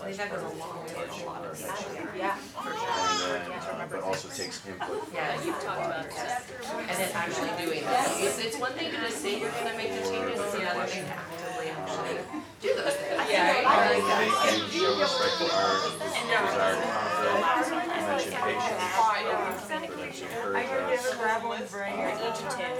I 0.01 0.05
think 0.05 0.17
that 0.17 0.31
goes 0.33 0.41
a 0.41 0.55
long 0.57 0.81
way 0.81 0.97
with 0.97 1.21
a 1.21 1.25
lot 1.29 1.45
of 1.45 1.53
things. 1.53 1.77
Yeah. 2.17 2.33
For 2.33 2.73
sure. 2.73 3.37
And 3.37 3.53
then, 3.53 3.61
uh, 3.61 3.85
but 3.85 4.01
also 4.01 4.29
takes 4.33 4.65
input 4.65 5.05
from 5.05 5.13
Yeah, 5.13 5.37
you've 5.45 5.61
talked 5.61 5.85
about 5.85 6.09
that. 6.09 6.41
And 6.89 6.97
then 6.97 7.11
actually 7.13 7.53
doing 7.61 7.85
it. 7.85 8.01
It's, 8.25 8.39
it's 8.41 8.57
one 8.57 8.73
thing 8.73 8.89
to 8.89 8.97
just 8.97 9.21
say 9.21 9.37
you're 9.39 9.51
gonna 9.53 9.77
make 9.77 9.93
the 9.93 10.01
changes, 10.09 10.41
it's 10.41 10.55
another 10.57 10.89
thing 10.89 11.05
to 11.05 11.13
actively 11.13 11.69
actually 11.69 12.17
do 12.65 12.69
those 12.81 12.97
things. 12.97 13.29
Yeah. 13.29 13.61
I 13.61 13.93
like 13.93 14.01
that. 14.09 14.25
Thank 14.41 14.73
you, 14.73 14.89
show 14.89 14.97
respect 14.97 15.37
for 15.37 15.53
our 15.53 15.77
desire 16.01 16.73
to 16.73 16.81
conflict. 16.81 17.85
You 17.85 18.01
mentioned 18.01 18.41
patience. 18.41 18.81
You 20.11 20.25
mentioned 20.25 20.31
encourage 20.31 20.67
us. 20.99 21.17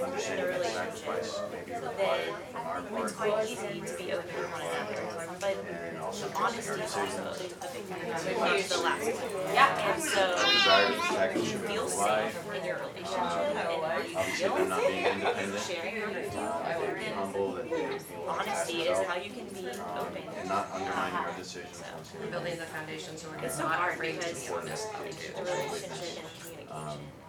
Understanding 0.04 0.46
that 0.48 0.66
sacrifice 0.66 1.42
may 1.52 1.64
be 1.66 1.72
required 1.80 2.34
on 2.56 2.66
our 2.66 2.82
part. 2.82 3.04
It's 3.04 3.12
quite 3.14 3.44
easy 3.50 3.82
to 3.82 3.98
be 3.98 4.12
open 4.12 4.36
with 4.36 4.52
one 4.52 4.62
another, 4.62 5.30
but 5.40 5.56
And 5.72 5.98
also 6.02 6.28
honesty 6.36 6.62
trusting 6.62 6.72
our 6.72 6.84
is 6.84 6.92
also 6.92 7.34
decisions. 7.34 7.54
a 7.62 7.68
big 7.72 7.84
thing. 7.88 8.04
Here's 8.52 8.70
the 8.70 8.78
last 8.82 9.06
one. 9.06 9.54
Yeah, 9.54 9.92
and 9.94 10.04
so 10.04 10.22
Our 10.22 10.52
desire 10.52 10.88
to 10.92 11.00
protect 11.00 11.36
you 11.38 11.44
feel 11.72 11.86
provide. 11.88 12.34
safe 12.34 12.56
in 12.56 12.66
your 12.66 12.78
relationship 12.78 13.42
and 13.48 13.58
how 13.58 13.70
you 13.72 13.80
Obviously, 13.82 14.36
feel 14.42 14.56
them 14.56 14.70
not 14.70 14.82
being 14.88 15.06
independent. 15.06 15.62
sharing 15.62 15.96
your 15.96 16.08
Uh, 16.12 16.80
they're 16.80 17.14
humble 17.16 17.56
and 17.58 17.70
they're 17.72 17.88
being 17.88 18.28
honesty 18.28 18.78
is 18.92 19.00
how 19.08 19.16
you 19.18 19.30
can 19.32 19.46
be 19.56 19.64
open. 19.72 20.24
and 20.38 20.48
not 20.50 20.66
undermining 20.74 21.16
our 21.16 21.34
decisions. 21.38 21.84
We're 22.20 22.28
building 22.28 22.58
the 22.58 22.66
foundation 22.66 23.16
so 23.18 23.30
we're 23.30 23.46
It's 23.46 23.56
so 23.58 23.64
not 23.64 23.76
hard 23.80 23.94
afraid 23.94 24.20
to 24.20 24.28
because 24.28 24.44
be 24.48 24.54
honest. 24.54 24.88
the 24.92 24.98
relationship 25.00 26.26
and 26.60 26.70
Um, 26.72 26.78
communication, 26.78 27.02
it 27.02 27.21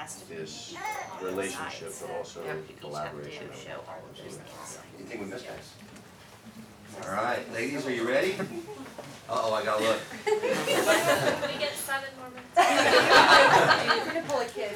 has 0.00 0.20
to 0.20 0.28
be. 0.28 0.36
This 0.36 0.74
relationship, 1.22 1.92
but 2.00 2.10
also 2.16 2.40
collaboration. 2.80 3.30
you 3.30 3.30
each 3.30 3.38
have 3.38 3.54
to 3.54 3.68
show 3.68 3.84
all 3.86 4.00
of 4.08 4.16
those 4.16 4.36
things. 4.36 4.78
Anything 4.98 5.20
we 5.20 5.26
missed, 5.26 5.46
guys? 5.46 5.74
All 7.04 7.12
right, 7.14 7.52
ladies, 7.52 7.86
are 7.86 7.92
you 7.92 8.08
ready? 8.08 8.34
Uh-oh, 9.28 9.54
I 9.54 9.64
gotta 9.64 9.84
look. 9.84 10.00
We 10.26 11.58
get 11.58 11.74
seven 11.74 12.08
more 12.18 12.30
minutes. 12.30 12.56
You're 13.96 14.14
gonna 14.14 14.26
pull 14.26 14.40
a 14.40 14.46
kid. 14.46 14.72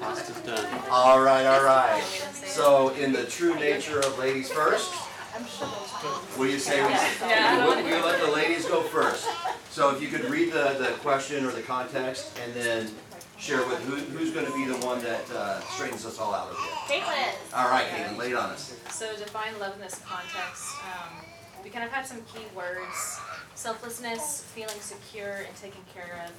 Pasta's 0.00 0.40
done. 0.40 0.82
All 0.90 1.20
right, 1.22 1.46
all 1.46 1.64
right. 1.64 2.02
So 2.02 2.90
in 2.90 3.12
the 3.12 3.24
true 3.24 3.54
nature 3.54 4.00
of 4.00 4.18
ladies 4.18 4.50
first, 4.50 4.92
what 4.92 6.46
do 6.46 6.52
you 6.52 6.58
say 6.58 6.82
we, 6.82 6.88
we, 6.88 7.90
we 7.90 8.02
let 8.02 8.20
the 8.20 8.30
ladies 8.30 8.66
go 8.66 8.82
first? 8.82 9.26
So 9.70 9.94
if 9.94 10.02
you 10.02 10.08
could 10.08 10.26
read 10.30 10.52
the, 10.52 10.76
the 10.78 10.94
question 11.00 11.44
or 11.46 11.52
the 11.52 11.62
context 11.62 12.38
and 12.44 12.52
then 12.54 12.90
share 13.38 13.66
with 13.66 13.80
who, 13.84 13.96
who's 14.16 14.30
gonna 14.30 14.52
be 14.52 14.64
the 14.66 14.86
one 14.86 15.02
that, 15.02 15.28
uh, 15.30 15.60
straightens 15.60 16.04
us 16.06 16.18
all 16.18 16.34
out 16.34 16.48
a 16.48 16.50
bit. 16.50 17.02
Caitlin. 17.02 17.34
All 17.54 17.68
right, 17.68 17.86
Caitlin, 17.88 18.16
lay 18.16 18.30
it 18.30 18.36
on 18.36 18.50
us. 18.50 18.74
So 18.90 19.14
define 19.16 19.58
love 19.58 19.74
in 19.74 19.80
this 19.80 20.00
context. 20.06 20.64
Um, 20.84 21.24
we 21.62 21.70
kind 21.70 21.84
of 21.84 21.90
had 21.90 22.06
some 22.06 22.18
key 22.32 22.44
words: 22.54 23.18
selflessness, 23.54 24.44
feeling 24.54 24.78
secure 24.80 25.44
and 25.46 25.56
taken 25.56 25.80
care 25.94 26.24
of, 26.24 26.30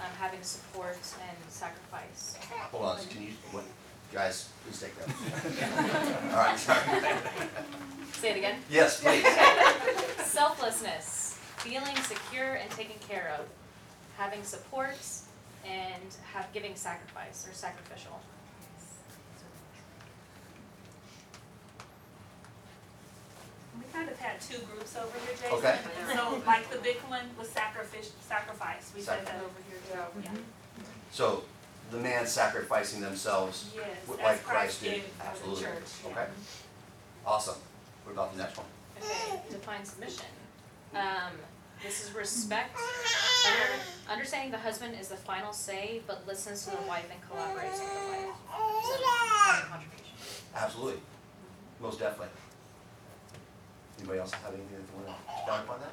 um, 0.00 0.10
having 0.18 0.42
support 0.42 0.96
and 0.96 1.36
sacrifice. 1.52 2.36
Hold 2.70 2.84
on, 2.84 2.98
can 3.06 3.22
you, 3.22 3.30
what, 3.50 3.64
guys, 4.12 4.48
please 4.64 4.80
take 4.80 4.94
that. 4.98 6.30
All 6.30 6.36
right, 6.38 6.58
sorry. 6.58 6.80
Say 8.12 8.30
it 8.30 8.36
again. 8.38 8.60
Yes, 8.70 9.02
please. 9.02 9.24
Selflessness, 10.26 11.38
feeling 11.58 11.96
secure 11.96 12.54
and 12.54 12.70
taken 12.70 12.96
care 13.08 13.34
of, 13.38 13.46
having 14.16 14.42
support 14.44 14.96
and 15.66 16.14
have 16.32 16.52
giving 16.52 16.74
sacrifice 16.74 17.46
or 17.48 17.52
sacrificial. 17.52 18.20
We 23.78 23.84
kind 23.92 24.08
of 24.08 24.18
had 24.18 24.40
two 24.40 24.58
groups 24.72 24.96
over 24.96 25.16
here, 25.26 25.34
Jason. 25.36 25.58
Okay. 25.58 25.78
So 26.14 26.42
like 26.46 26.70
the 26.70 26.78
big 26.78 26.96
one 27.08 27.24
was 27.38 27.48
sacrifice, 27.48 28.12
sacrifice, 28.28 28.92
we 28.94 29.00
said 29.00 29.24
that 29.26 29.36
over 29.36 29.60
here 29.68 29.78
too, 29.90 30.20
yeah. 30.22 30.30
So 31.12 31.44
the 31.90 31.98
man 31.98 32.26
sacrificing 32.26 33.00
themselves 33.00 33.70
Yes, 33.74 33.86
w- 34.06 34.20
as 34.20 34.24
like 34.26 34.44
Christ 34.44 34.80
Christ 34.80 34.82
did. 34.82 34.90
gave 34.94 35.02
for 35.04 35.18
the 35.22 35.28
Absolutely. 35.28 35.62
church, 35.64 35.82
yeah. 36.04 36.10
Okay. 36.10 36.26
Awesome. 37.26 37.56
What 38.04 38.12
about 38.12 38.32
the 38.36 38.38
next 38.42 38.56
one? 38.56 38.66
Okay, 38.98 39.40
define 39.50 39.84
submission. 39.84 40.26
Um, 40.94 41.32
this 41.82 42.04
is 42.04 42.14
respect, 42.14 42.76
understanding 44.10 44.50
the 44.50 44.58
husband 44.58 44.94
is 45.00 45.08
the 45.08 45.16
final 45.16 45.52
say, 45.52 46.02
but 46.06 46.26
listens 46.26 46.64
to 46.64 46.70
the 46.70 46.82
wife 46.82 47.06
and 47.10 47.20
collaborates 47.22 47.72
with 47.80 47.92
the 47.92 48.10
wife. 48.10 48.36
So, 48.84 49.04
having 49.06 49.70
contribution. 49.70 50.14
Absolutely. 50.54 51.00
Most 51.80 51.98
definitely. 51.98 52.28
Anybody 53.98 54.18
else 54.20 54.32
have 54.32 54.52
anything 54.54 54.76
that 54.76 54.86
they 54.86 54.94
want 54.94 55.06
to 55.08 55.32
expound 55.34 55.64
upon 55.64 55.80
that? 55.80 55.92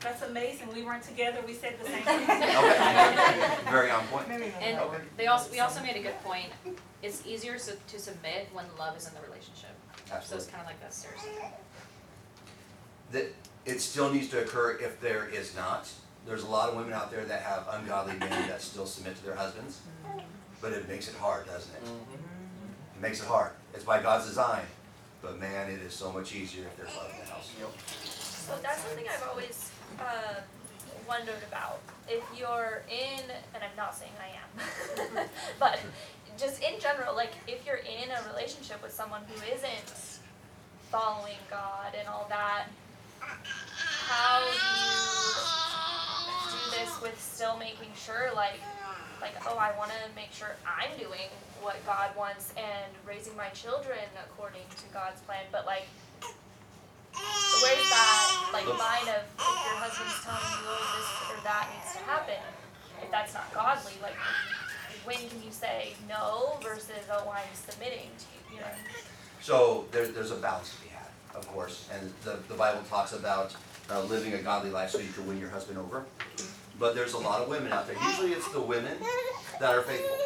That's 0.00 0.22
amazing, 0.22 0.68
we 0.74 0.82
weren't 0.82 1.02
together, 1.02 1.38
we 1.46 1.54
said 1.54 1.76
the 1.80 1.86
same 1.86 2.02
thing. 2.04 2.28
Okay. 2.28 3.70
Very 3.70 3.90
on 3.90 4.06
point. 4.08 4.28
And 4.28 4.78
Okay. 4.78 4.98
they 5.16 5.26
also, 5.28 5.50
we 5.50 5.60
also 5.60 5.80
made 5.82 5.96
a 5.96 6.02
good 6.02 6.18
point, 6.22 6.48
it's 7.02 7.26
easier 7.26 7.56
to, 7.58 7.72
to 7.74 7.98
submit 7.98 8.48
when 8.52 8.66
love 8.78 8.96
is 8.98 9.06
in 9.08 9.14
the 9.14 9.20
relationship. 9.22 9.70
Absolutely. 10.12 10.26
So 10.28 10.36
it's 10.36 10.46
kind 10.46 10.60
of 10.60 10.66
like 10.66 10.80
that 10.82 10.92
stairs. 10.92 11.20
That 13.12 13.32
it 13.66 13.80
still 13.80 14.12
needs 14.12 14.28
to 14.28 14.42
occur 14.42 14.78
if 14.80 15.00
there 15.00 15.28
is 15.28 15.54
not. 15.56 15.88
There's 16.26 16.42
a 16.42 16.48
lot 16.48 16.70
of 16.70 16.76
women 16.76 16.92
out 16.92 17.10
there 17.10 17.24
that 17.24 17.42
have 17.42 17.66
ungodly 17.70 18.14
men 18.16 18.48
that 18.48 18.62
still 18.70 18.86
submit 18.86 19.16
to 19.16 19.24
their 19.24 19.36
husbands, 19.36 19.80
but 20.60 20.72
it 20.72 20.88
makes 20.88 21.08
it 21.08 21.14
hard, 21.16 21.46
doesn't 21.46 21.72
it? 21.74 21.82
It 22.96 23.02
makes 23.02 23.20
it 23.20 23.26
hard. 23.26 23.52
It's 23.74 23.84
by 23.84 24.02
God's 24.02 24.26
design, 24.26 24.64
but 25.22 25.38
man, 25.38 25.70
it 25.70 25.80
is 25.80 25.92
so 25.92 26.12
much 26.12 26.34
easier 26.34 26.64
if 26.64 26.76
there's 26.76 26.96
love 26.96 27.10
in 27.10 27.26
the 27.26 27.32
house. 27.32 27.50
So 28.46 28.52
that's 28.62 28.82
something 28.82 29.04
I've 29.10 29.28
always 29.28 29.70
uh, 29.98 30.40
wondered 31.08 31.42
about. 31.48 31.80
If 32.08 32.22
you're 32.38 32.82
in, 32.90 33.20
and 33.54 33.62
I'm 33.62 33.76
not 33.76 33.94
saying 33.94 34.12
I 34.20 34.28
am, 35.20 35.26
but 35.60 35.80
just 36.38 36.62
in 36.62 36.78
general, 36.80 37.14
like 37.14 37.32
if 37.46 37.64
you're 37.66 37.76
in 37.76 38.10
a 38.10 38.28
relationship 38.30 38.82
with 38.82 38.92
someone 38.92 39.22
who 39.28 39.54
isn't 39.54 40.20
following 40.90 41.38
God 41.50 41.94
and 41.98 42.08
all 42.08 42.26
that, 42.28 42.66
how 44.08 44.40
do 44.40 44.52
you 44.52 44.92
do 46.52 46.76
this 46.78 47.00
with 47.02 47.20
still 47.20 47.56
making 47.58 47.90
sure, 47.96 48.30
like, 48.34 48.60
like 49.20 49.34
oh, 49.46 49.56
I 49.56 49.76
want 49.76 49.90
to 49.90 50.14
make 50.14 50.32
sure 50.32 50.56
I'm 50.66 50.96
doing 50.98 51.28
what 51.62 51.76
God 51.86 52.10
wants 52.16 52.52
and 52.56 52.92
raising 53.06 53.36
my 53.36 53.48
children 53.50 53.98
according 54.26 54.68
to 54.76 54.84
God's 54.92 55.20
plan, 55.22 55.44
but 55.50 55.64
like 55.66 55.86
where's 57.14 57.88
that 57.90 58.50
like 58.52 58.66
line 58.66 59.08
of 59.08 59.22
if 59.22 59.38
your 59.38 59.78
husband's 59.78 60.18
telling 60.26 60.42
you 60.50 60.66
oh 60.66 60.82
this 60.98 61.08
or 61.30 61.38
that 61.44 61.70
needs 61.70 61.92
to 61.94 62.02
happen 62.10 62.42
if 63.02 63.10
that's 63.10 63.34
not 63.34 63.46
godly 63.54 63.92
like 64.02 64.16
when 65.04 65.16
can 65.16 65.38
you 65.44 65.50
say 65.50 65.94
no 66.08 66.58
versus 66.62 67.06
oh 67.12 67.30
i'm 67.30 67.54
submitting 67.54 68.10
to 68.18 68.26
you 68.34 68.56
you 68.56 68.60
know 68.60 68.66
So 69.40 69.84
there, 69.92 70.08
there's 70.08 70.30
a 70.32 70.36
balance 70.36 70.74
to 70.74 70.82
be 70.82 70.90
of 71.34 71.46
course, 71.48 71.88
and 71.92 72.12
the, 72.22 72.38
the 72.48 72.54
Bible 72.54 72.82
talks 72.88 73.12
about 73.12 73.54
uh, 73.90 74.02
living 74.02 74.34
a 74.34 74.38
godly 74.38 74.70
life 74.70 74.90
so 74.90 74.98
you 74.98 75.12
can 75.12 75.26
win 75.26 75.38
your 75.38 75.50
husband 75.50 75.78
over. 75.78 76.04
but 76.78 76.94
there's 76.94 77.12
a 77.12 77.18
lot 77.18 77.40
of 77.40 77.48
women 77.48 77.72
out 77.72 77.86
there. 77.86 77.96
Usually 78.08 78.32
it's 78.32 78.50
the 78.52 78.60
women 78.60 78.96
that 79.60 79.74
are 79.74 79.82
faithful 79.82 80.16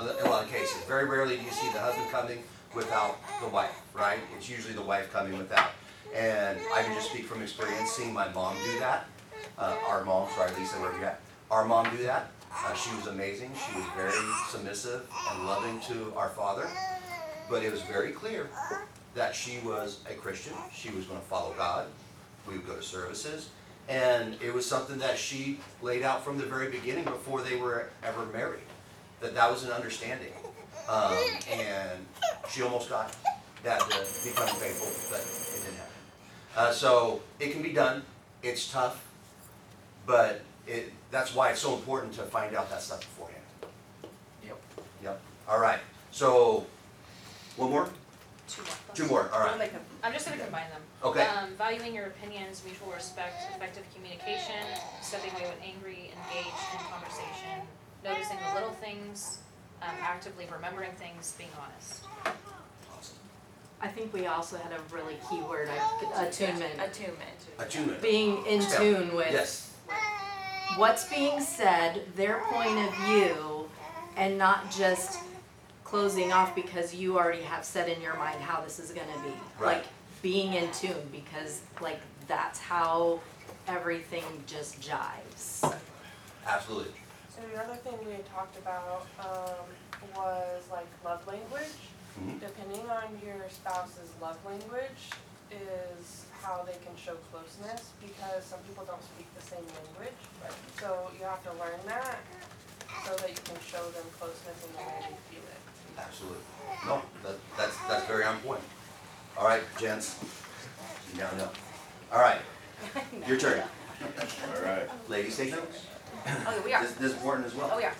in 0.00 0.26
a 0.26 0.30
lot 0.30 0.44
of 0.44 0.50
cases. 0.50 0.82
Very 0.84 1.06
rarely 1.06 1.36
do 1.36 1.42
you 1.42 1.50
see 1.50 1.70
the 1.72 1.78
husband 1.78 2.08
coming 2.10 2.42
without 2.74 3.18
the 3.42 3.48
wife, 3.48 3.80
right? 3.94 4.18
It's 4.36 4.48
usually 4.48 4.74
the 4.74 4.82
wife 4.82 5.12
coming 5.12 5.36
without. 5.36 5.70
And 6.14 6.58
I 6.74 6.82
can 6.82 6.94
just 6.94 7.10
speak 7.10 7.24
from 7.24 7.42
experience, 7.42 7.90
seeing 7.90 8.12
my 8.12 8.28
mom 8.32 8.56
do 8.64 8.78
that. 8.80 9.06
Uh, 9.58 9.76
our 9.86 10.04
mom, 10.04 10.28
sorry 10.34 10.50
Lisa, 10.58 10.76
where 10.76 10.92
you 10.98 11.04
at? 11.04 11.20
Our 11.50 11.64
mom 11.64 11.94
do 11.94 12.02
that. 12.04 12.30
Uh, 12.54 12.74
she 12.74 12.94
was 12.96 13.06
amazing. 13.06 13.50
She 13.54 13.76
was 13.76 13.86
very 13.96 14.12
submissive 14.48 15.06
and 15.30 15.46
loving 15.46 15.80
to 15.80 16.12
our 16.16 16.28
father. 16.30 16.68
But 17.50 17.62
it 17.62 17.72
was 17.72 17.82
very 17.82 18.12
clear 18.12 18.48
that 19.14 19.34
she 19.34 19.58
was 19.64 20.00
a 20.10 20.14
Christian. 20.14 20.54
She 20.74 20.90
was 20.90 21.04
going 21.04 21.20
to 21.20 21.26
follow 21.26 21.54
God. 21.56 21.86
We 22.46 22.54
would 22.54 22.66
go 22.66 22.76
to 22.76 22.82
services. 22.82 23.50
And 23.88 24.36
it 24.42 24.54
was 24.54 24.64
something 24.66 24.98
that 24.98 25.18
she 25.18 25.58
laid 25.80 26.02
out 26.02 26.24
from 26.24 26.38
the 26.38 26.44
very 26.44 26.70
beginning 26.70 27.04
before 27.04 27.42
they 27.42 27.56
were 27.56 27.90
ever 28.02 28.26
married. 28.26 28.60
That 29.20 29.34
that 29.34 29.50
was 29.50 29.64
an 29.64 29.72
understanding. 29.72 30.32
Um, 30.88 31.16
and 31.50 32.06
she 32.50 32.62
almost 32.62 32.88
got 32.88 33.14
that 33.62 33.80
to 33.80 33.86
become 33.88 34.48
faithful, 34.48 34.88
but 35.10 35.20
it 35.20 35.62
didn't 35.64 35.76
happen. 35.76 35.92
Uh, 36.56 36.72
so 36.72 37.22
it 37.38 37.52
can 37.52 37.62
be 37.62 37.72
done. 37.72 38.02
It's 38.42 38.70
tough, 38.70 39.04
but 40.06 40.42
it, 40.66 40.92
that's 41.10 41.34
why 41.34 41.50
it's 41.50 41.60
so 41.60 41.74
important 41.74 42.12
to 42.14 42.22
find 42.22 42.54
out 42.56 42.70
that 42.70 42.82
stuff 42.82 43.00
beforehand. 43.00 43.42
Yep. 44.44 44.60
Yep. 45.04 45.20
All 45.48 45.60
right. 45.60 45.78
So 46.10 46.66
one 47.56 47.70
more. 47.70 47.88
Two 48.48 48.62
more. 48.62 48.74
Two 48.94 49.06
more. 49.06 49.30
All 49.32 49.40
right. 49.40 49.72
I'm 50.02 50.12
just 50.12 50.26
gonna 50.28 50.40
combine 50.42 50.68
them. 50.70 50.82
Okay. 51.02 51.24
Um, 51.26 51.50
valuing 51.56 51.94
your 51.94 52.06
opinions, 52.06 52.62
mutual 52.64 52.92
respect, 52.92 53.34
effective 53.56 53.84
communication, 53.94 54.62
stepping 55.00 55.30
away 55.32 55.44
when 55.44 55.58
angry, 55.68 56.12
engaged 56.12 56.64
in 56.72 56.78
conversation, 56.90 57.66
noticing 58.04 58.36
the 58.48 58.54
little 58.54 58.72
things, 58.74 59.38
um, 59.82 59.94
actively 60.00 60.46
remembering 60.52 60.92
things, 60.92 61.34
being 61.38 61.50
honest. 61.60 62.02
Awesome. 62.24 63.16
I 63.80 63.88
think 63.88 64.12
we 64.12 64.26
also 64.26 64.58
had 64.58 64.72
a 64.72 64.80
really 64.94 65.16
key 65.28 65.40
word, 65.42 65.68
I- 65.68 66.24
attunement. 66.26 66.74
Attunement. 66.74 67.38
Attunement. 67.58 68.02
Being 68.02 68.44
in 68.46 68.62
Step. 68.62 68.78
tune 68.78 69.14
with 69.16 69.32
Yes. 69.32 69.70
what's 70.76 71.04
being 71.08 71.40
said, 71.40 72.14
their 72.14 72.40
point 72.50 72.78
of 72.78 72.94
view, 73.06 73.68
and 74.16 74.36
not 74.38 74.70
just 74.70 75.18
closing 75.92 76.32
off 76.32 76.54
because 76.54 76.94
you 76.94 77.18
already 77.18 77.42
have 77.42 77.66
set 77.66 77.86
in 77.86 78.00
your 78.00 78.16
mind 78.16 78.40
how 78.40 78.62
this 78.62 78.78
is 78.78 78.92
gonna 78.92 79.22
be. 79.22 79.28
Right. 79.60 79.76
Like 79.76 79.84
being 80.22 80.54
in 80.54 80.72
tune 80.72 81.04
because 81.12 81.60
like 81.82 82.00
that's 82.26 82.58
how 82.58 83.20
everything 83.68 84.24
just 84.46 84.80
jives. 84.80 85.60
Absolutely. 86.46 86.94
So 87.28 87.42
the 87.52 87.62
other 87.62 87.76
thing 87.76 87.92
we 88.06 88.12
had 88.12 88.24
talked 88.24 88.56
about, 88.56 89.06
um, 89.20 89.66
was 90.16 90.62
like 90.72 90.88
love 91.04 91.26
language. 91.26 91.76
Mhm. 92.18 92.40
Depending 92.40 92.88
on 92.88 93.20
your 93.22 93.44
spouse's 93.50 94.08
love 94.18 94.38
language 94.46 95.12
is 95.50 96.24
how 96.40 96.62
they 96.64 96.78
can 96.86 96.96
show 96.96 97.16
closeness 97.30 97.90
because 98.00 98.42
some 98.44 98.60
people 98.60 98.86
don't 98.86 99.04
speak 99.04 99.28
the 99.36 99.42
same 99.44 99.66
language. 99.76 100.20
So 100.80 101.10
you 101.18 101.26
have 101.26 101.42
to 101.44 101.52
learn 101.60 101.80
that 101.84 102.16
so 103.04 103.14
that 103.16 103.28
you 103.28 103.42
can 103.44 103.60
show 103.60 103.84
them 103.90 104.06
closeness 104.18 104.56
in 104.64 104.72
the 104.72 104.78
way 104.88 104.96
they 105.04 105.36
feel 105.36 105.44
it. 105.51 105.51
Absolutely. 105.98 106.38
No, 106.86 107.02
that, 107.22 107.36
that's, 107.56 107.76
that's 107.88 108.06
very 108.06 108.24
on 108.24 108.38
point. 108.38 108.60
All 109.38 109.46
right, 109.46 109.62
gents. 109.78 110.18
No, 111.16 111.28
no. 111.36 111.48
All 112.12 112.20
right, 112.20 112.40
your 113.26 113.38
turn. 113.38 113.62
All 114.56 114.62
right. 114.62 114.88
Ladies, 115.08 115.36
take 115.36 115.50
notes. 115.50 115.86
Oh, 116.26 116.62
we 116.64 116.72
are. 116.72 116.82
This, 116.82 116.92
this 116.92 117.10
is 117.12 117.16
important 117.16 117.46
as 117.46 117.54
well. 117.54 117.70
Oh, 117.72 117.76
we 117.76 117.84
are. 117.84 117.94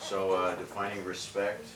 So 0.00 0.32
uh, 0.32 0.54
defining 0.56 1.04
respect, 1.04 1.66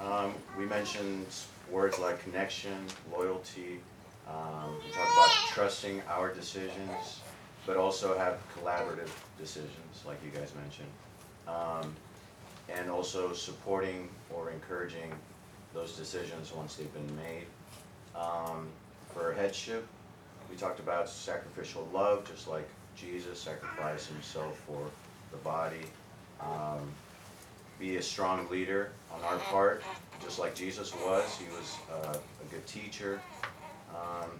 um, 0.00 0.34
we 0.58 0.64
mentioned 0.64 1.26
words 1.70 1.98
like 1.98 2.22
connection, 2.22 2.76
loyalty. 3.12 3.80
Um, 4.28 4.74
we 4.84 4.90
talked 4.92 5.12
about 5.12 5.30
trusting 5.48 6.02
our 6.08 6.32
decisions, 6.34 7.20
but 7.66 7.76
also 7.76 8.16
have 8.18 8.38
collaborative 8.56 9.10
decisions, 9.38 10.04
like 10.06 10.18
you 10.24 10.30
guys 10.30 10.52
mentioned. 10.60 10.88
Um, 11.46 11.94
and 12.74 12.90
also 12.90 13.32
supporting 13.32 14.08
or 14.34 14.50
encouraging 14.50 15.12
those 15.74 15.96
decisions 15.96 16.52
once 16.52 16.76
they've 16.76 16.92
been 16.92 17.16
made. 17.16 17.46
Um, 18.14 18.68
for 19.14 19.32
headship, 19.32 19.86
we 20.50 20.56
talked 20.56 20.80
about 20.80 21.08
sacrificial 21.08 21.88
love, 21.92 22.28
just 22.28 22.48
like 22.48 22.68
Jesus 22.96 23.38
sacrificed 23.40 24.08
himself 24.08 24.60
for 24.66 24.90
the 25.30 25.36
body. 25.38 25.86
Um, 26.40 26.90
be 27.78 27.96
a 27.96 28.02
strong 28.02 28.48
leader 28.50 28.90
on 29.12 29.22
our 29.22 29.38
part, 29.38 29.82
just 30.22 30.38
like 30.38 30.54
Jesus 30.54 30.94
was. 30.96 31.36
He 31.36 31.46
was 31.56 31.76
uh, 31.92 32.18
a 32.18 32.52
good 32.52 32.66
teacher, 32.66 33.20
um, 33.94 34.30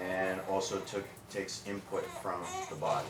and 0.00 0.40
also 0.50 0.80
took 0.80 1.04
takes 1.30 1.62
input 1.66 2.04
from 2.20 2.40
the 2.70 2.76
body. 2.76 3.06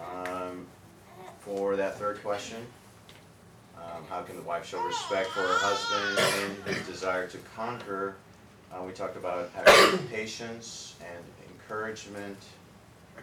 Um, 0.00 0.66
for 1.44 1.76
that 1.76 1.98
third 1.98 2.22
question, 2.22 2.66
um, 3.76 4.04
how 4.08 4.22
can 4.22 4.36
the 4.36 4.42
wife 4.42 4.66
show 4.66 4.82
respect 4.82 5.28
for 5.30 5.40
her 5.40 5.58
husband 5.58 6.56
and 6.66 6.76
his 6.76 6.86
desire 6.86 7.26
to 7.28 7.38
conquer? 7.54 8.14
Uh, 8.72 8.82
we 8.82 8.92
talked 8.92 9.16
about 9.16 9.50
patience 10.10 10.96
and 11.00 11.24
encouragement, 11.50 12.38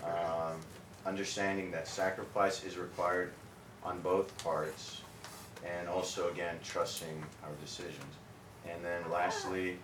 um, 0.04 0.60
understanding 1.06 1.72
that 1.72 1.88
sacrifice 1.88 2.64
is 2.64 2.78
required 2.78 3.32
on 3.84 4.00
both 4.02 4.36
parts, 4.44 5.02
and 5.66 5.90
also 5.90 6.30
again 6.30 6.56
trusting 6.64 7.24
our 7.44 7.52
decisions. 7.64 8.14
And 8.70 8.86
then 8.86 9.02
lastly, 9.12 9.78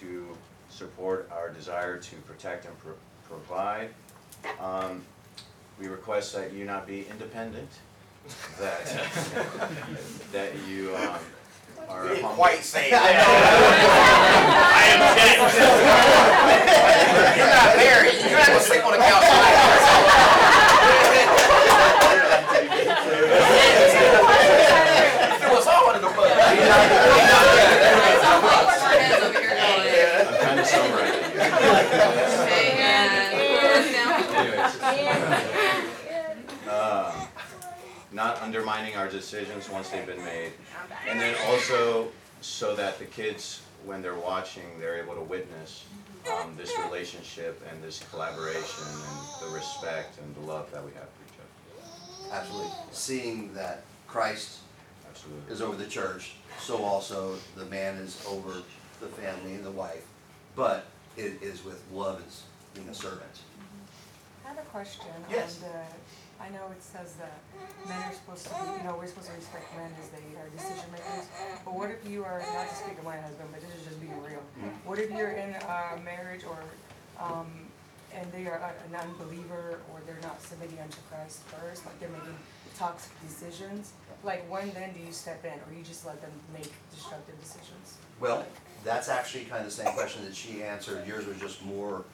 to 0.00 0.36
support 0.68 1.28
our 1.32 1.50
desire 1.50 1.98
to 1.98 2.16
protect 2.16 2.66
and 2.66 2.78
pro- 2.78 2.94
provide. 3.28 3.90
Um, 4.60 5.02
we 5.78 5.86
request 5.88 6.32
that 6.34 6.52
you 6.52 6.64
not 6.64 6.86
be 6.86 7.06
independent, 7.10 7.68
that 8.58 8.86
that 10.32 10.52
you 10.68 10.94
um, 10.96 11.18
are 11.88 12.04
You 12.06 12.14
humble. 12.14 12.28
quite 12.30 12.62
say. 12.64 12.90
I 12.92 12.96
am 14.92 15.00
dead. 15.16 15.36
You're 17.36 17.46
not 17.48 17.76
married, 17.76 18.14
you're 18.28 18.38
not 18.38 18.46
gonna 18.48 18.60
sleep 18.60 18.84
on 18.84 18.92
the 18.92 18.98
couch 18.98 19.22
tonight. 19.22 20.56
Threw 25.38 25.56
all 25.66 25.90
under 25.90 26.00
the 26.00 26.08
bus. 26.14 26.30
I'm 30.28 30.34
kind 30.40 30.60
of 30.60 30.66
summarizing. 30.66 32.26
Um, 34.86 35.55
not 38.16 38.42
undermining 38.42 38.96
our 38.96 39.08
decisions 39.08 39.68
once 39.68 39.90
they've 39.90 40.06
been 40.06 40.24
made. 40.24 40.50
And 41.06 41.20
then 41.20 41.36
also 41.48 42.08
so 42.40 42.74
that 42.74 42.98
the 42.98 43.04
kids, 43.04 43.60
when 43.84 44.00
they're 44.00 44.14
watching, 44.14 44.64
they're 44.80 44.96
able 44.96 45.14
to 45.14 45.20
witness 45.20 45.84
um, 46.32 46.54
this 46.56 46.72
relationship 46.86 47.62
and 47.70 47.80
this 47.84 48.02
collaboration 48.10 48.84
and 48.88 49.48
the 49.48 49.54
respect 49.54 50.18
and 50.18 50.34
the 50.34 50.40
love 50.50 50.72
that 50.72 50.82
we 50.82 50.90
have 50.92 51.02
for 51.04 51.22
each 51.28 51.38
other. 51.38 52.34
Absolutely. 52.36 52.72
Seeing 52.90 53.52
that 53.54 53.82
Christ 54.08 54.60
Absolutely. 55.08 55.52
is 55.52 55.60
over 55.60 55.76
the 55.76 55.86
church, 55.86 56.36
so 56.58 56.82
also 56.82 57.36
the 57.54 57.66
man 57.66 57.96
is 57.96 58.24
over 58.28 58.62
the 59.00 59.08
family 59.08 59.54
and 59.54 59.64
the 59.64 59.70
wife, 59.70 60.04
but 60.56 60.86
it 61.18 61.34
is 61.42 61.64
with 61.64 61.82
love 61.92 62.22
as 62.26 62.42
being 62.74 62.88
a 62.88 62.94
servant. 62.94 63.22
I 64.44 64.48
have 64.48 64.58
a 64.58 64.62
question 64.62 65.04
on 65.26 65.30
Yes. 65.30 65.56
the, 65.56 65.66
I 66.40 66.48
know 66.50 66.68
it 66.70 66.82
says 66.82 67.14
that 67.14 67.40
men 67.88 67.98
are 68.02 68.12
supposed 68.12 68.44
to 68.46 68.50
be, 68.54 68.78
you 68.78 68.84
know, 68.84 68.96
we're 68.98 69.06
supposed 69.06 69.28
to 69.28 69.34
respect 69.36 69.66
men 69.76 69.90
as 70.00 70.08
they 70.10 70.22
are 70.38 70.48
decision 70.54 70.90
makers. 70.92 71.26
But 71.64 71.74
what 71.74 71.90
if 71.90 72.08
you 72.08 72.24
are, 72.24 72.38
not 72.54 72.68
to 72.68 72.74
speak 72.74 72.98
of 72.98 73.04
my 73.04 73.16
husband, 73.16 73.48
but 73.52 73.60
this 73.60 73.70
is 73.80 73.84
just 73.86 74.00
being 74.00 74.16
real. 74.22 74.42
What 74.84 74.98
if 74.98 75.10
you're 75.10 75.32
in 75.32 75.54
a 75.54 75.98
marriage 76.04 76.42
or, 76.44 76.58
um, 77.18 77.46
and 78.14 78.30
they 78.32 78.46
are 78.46 78.56
a- 78.60 78.84
an 78.88 78.94
unbeliever 78.94 79.80
or 79.92 80.00
they're 80.06 80.20
not 80.22 80.40
submitting 80.42 80.78
unto 80.78 80.98
Christ 81.10 81.40
first, 81.48 81.84
like 81.86 81.98
they're 82.00 82.10
making 82.10 82.36
toxic 82.78 83.12
decisions? 83.26 83.92
Like 84.22 84.44
when 84.50 84.72
then 84.72 84.92
do 84.92 85.00
you 85.00 85.12
step 85.12 85.44
in 85.44 85.52
or 85.52 85.72
you 85.76 85.82
just 85.84 86.04
let 86.06 86.20
them 86.20 86.32
make 86.52 86.72
destructive 86.94 87.38
decisions? 87.40 87.96
Well, 88.20 88.44
that's 88.84 89.08
actually 89.08 89.44
kind 89.44 89.60
of 89.64 89.66
the 89.66 89.76
same 89.82 89.92
question 89.94 90.24
that 90.24 90.34
she 90.36 90.62
answered. 90.62 91.06
Yours 91.06 91.26
was 91.26 91.38
just 91.40 91.64
more, 91.64 92.04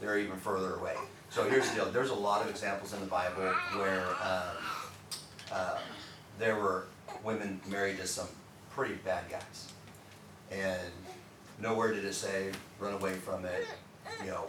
they're 0.00 0.18
even 0.18 0.38
further 0.38 0.74
away. 0.74 0.96
So 1.34 1.42
here's 1.50 1.68
the 1.70 1.74
deal, 1.74 1.86
there's 1.86 2.10
a 2.10 2.14
lot 2.14 2.42
of 2.42 2.48
examples 2.48 2.92
in 2.92 3.00
the 3.00 3.06
Bible 3.06 3.42
where, 3.74 4.06
um, 4.22 4.56
uh, 5.50 5.78
there 6.38 6.54
were 6.54 6.84
women 7.24 7.60
married 7.68 7.96
to 7.96 8.06
some 8.06 8.28
pretty 8.70 8.94
bad 8.94 9.24
guys. 9.28 9.72
And 10.52 10.92
nowhere 11.60 11.92
did 11.92 12.04
it 12.04 12.14
say, 12.14 12.52
run 12.78 12.94
away 12.94 13.14
from 13.14 13.44
it, 13.46 13.66
you 14.24 14.30
know. 14.30 14.46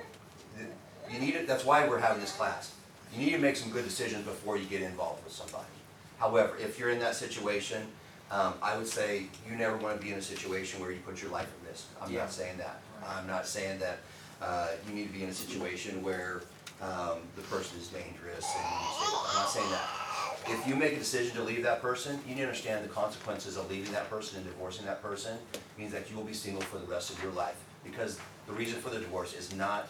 You 1.12 1.18
need 1.18 1.34
it, 1.34 1.48
that's 1.48 1.66
why 1.66 1.88
we're 1.88 1.98
having 1.98 2.22
this 2.22 2.34
class. 2.34 2.76
You 3.12 3.26
need 3.26 3.32
to 3.32 3.40
make 3.40 3.56
some 3.56 3.72
good 3.72 3.86
decisions 3.86 4.24
before 4.24 4.56
you 4.56 4.66
get 4.66 4.84
involved 4.84 5.24
with 5.24 5.34
somebody. 5.34 5.66
However, 6.20 6.56
if 6.62 6.78
you're 6.78 6.92
in 6.92 7.00
that 7.00 7.16
situation, 7.16 7.82
um, 8.30 8.54
I 8.62 8.78
would 8.78 8.88
say 8.88 9.26
you 9.50 9.56
never 9.56 9.76
wanna 9.78 9.98
be 9.98 10.12
in 10.12 10.20
a 10.20 10.22
situation 10.22 10.80
where 10.82 10.92
you 10.92 11.00
put 11.00 11.20
your 11.20 11.32
life 11.32 11.48
at 11.48 11.68
risk. 11.68 11.86
I'm 12.00 12.12
Yeah. 12.12 12.20
not 12.20 12.32
saying 12.32 12.60
that. 12.60 12.80
I'm 13.08 13.26
not 13.26 13.48
saying 13.48 13.80
that, 13.80 13.98
uh, 14.40 14.68
you 14.88 14.94
need 14.94 15.08
to 15.08 15.14
be 15.14 15.24
in 15.24 15.30
a 15.30 15.34
situation 15.34 16.04
where, 16.04 16.44
um, 16.82 17.20
the 17.36 17.42
person 17.44 17.80
is 17.80 17.88
dangerous 17.88 18.46
and 18.56 18.66
I'm 18.66 19.36
not 19.36 19.50
saying 19.50 19.70
that. 19.72 19.88
If 20.48 20.68
you 20.68 20.76
make 20.76 20.94
a 20.94 20.98
decision 21.00 21.36
to 21.38 21.44
leave 21.44 21.64
that 21.64 21.82
person, 21.82 22.20
you 22.28 22.36
need 22.36 22.42
to 22.42 22.48
understand 22.48 22.86
the 22.86 22.90
consequences 22.90 23.58
of 23.58 23.70
leaving 23.70 23.92
that 23.94 24.10
person 24.10 24.38
and 24.38 24.46
divorcing 24.46 24.86
that 24.86 25.02
person 25.02 25.38
means 25.78 25.92
that 25.92 26.10
you 26.12 26.16
will 26.16 26.24
be 26.24 26.34
single 26.34 26.62
for 26.62 26.78
the 26.78 26.86
rest 26.86 27.10
of 27.10 27.22
your 27.24 27.32
life. 27.32 27.56
Because 27.84 28.20
the 28.46 28.54
reason 28.54 28.80
for 28.80 28.90
the 28.92 29.00
divorce 29.00 29.34
is 29.34 29.56
not 29.56 29.88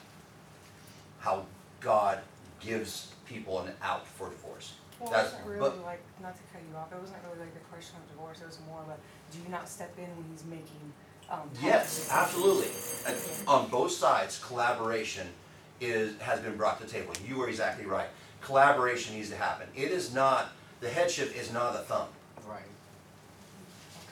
how 1.19 1.45
God 1.81 2.19
gives 2.61 3.11
people 3.25 3.59
an 3.61 3.73
out 3.81 4.07
for 4.07 4.29
divorce. 4.29 4.73
Well, 4.99 5.09
it 5.09 5.11
That's- 5.11 5.31
wasn't 5.33 5.47
really 5.49 5.59
but- 5.59 5.83
like, 5.83 6.01
not 6.21 6.35
to 6.37 6.41
cut 6.53 6.61
you 6.69 6.77
off, 6.77 6.91
it 6.91 6.99
wasn't 7.01 7.17
really 7.27 7.39
like 7.39 7.53
the 7.53 7.59
question 7.71 7.95
of 7.97 8.09
divorce, 8.09 8.39
it 8.41 8.47
was 8.47 8.59
more 8.67 8.81
like, 8.87 8.99
do 9.33 9.39
you 9.39 9.49
not 9.49 9.67
step 9.67 9.91
in 9.97 10.05
when 10.15 10.25
he's 10.31 10.45
making, 10.45 10.93
um. 11.29 11.49
Yes, 11.61 12.07
absolutely. 12.11 12.69
And 13.05 13.47
On 13.47 13.67
both 13.67 13.91
sides, 13.91 14.41
collaboration 14.41 15.27
is, 15.81 16.17
has 16.19 16.39
been 16.39 16.55
brought 16.55 16.79
to 16.79 16.85
the 16.85 16.91
table. 16.91 17.13
You 17.27 17.41
are 17.41 17.49
exactly 17.49 17.85
right. 17.85 18.07
Collaboration 18.41 19.15
needs 19.15 19.29
to 19.29 19.35
happen. 19.35 19.67
It 19.75 19.91
is 19.91 20.13
not, 20.13 20.51
the 20.79 20.89
headship 20.89 21.35
is 21.35 21.51
not 21.51 21.75
a 21.75 21.79
thumb. 21.79 22.07
Right. 22.47 22.61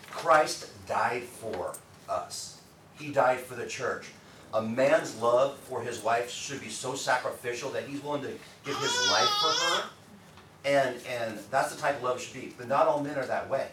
Christ 0.09 0.69
died 0.87 1.23
for 1.23 1.75
us. 2.09 2.61
He 2.99 3.11
died 3.11 3.39
for 3.39 3.55
the 3.55 3.65
church. 3.65 4.07
A 4.53 4.61
man's 4.61 5.19
love 5.19 5.57
for 5.57 5.81
his 5.81 6.03
wife 6.03 6.29
should 6.29 6.61
be 6.61 6.69
so 6.69 6.93
sacrificial 6.95 7.71
that 7.71 7.83
he's 7.83 8.03
willing 8.03 8.21
to 8.21 8.29
give 8.63 8.77
his 8.77 9.11
life 9.11 9.29
for 9.41 9.65
her. 9.65 9.83
And, 10.65 10.95
and 11.07 11.39
that's 11.49 11.73
the 11.73 11.81
type 11.81 11.97
of 11.97 12.03
love 12.03 12.17
it 12.17 12.21
should 12.21 12.39
be. 12.39 12.53
But 12.57 12.67
not 12.67 12.87
all 12.87 13.01
men 13.01 13.17
are 13.17 13.25
that 13.25 13.49
way. 13.49 13.67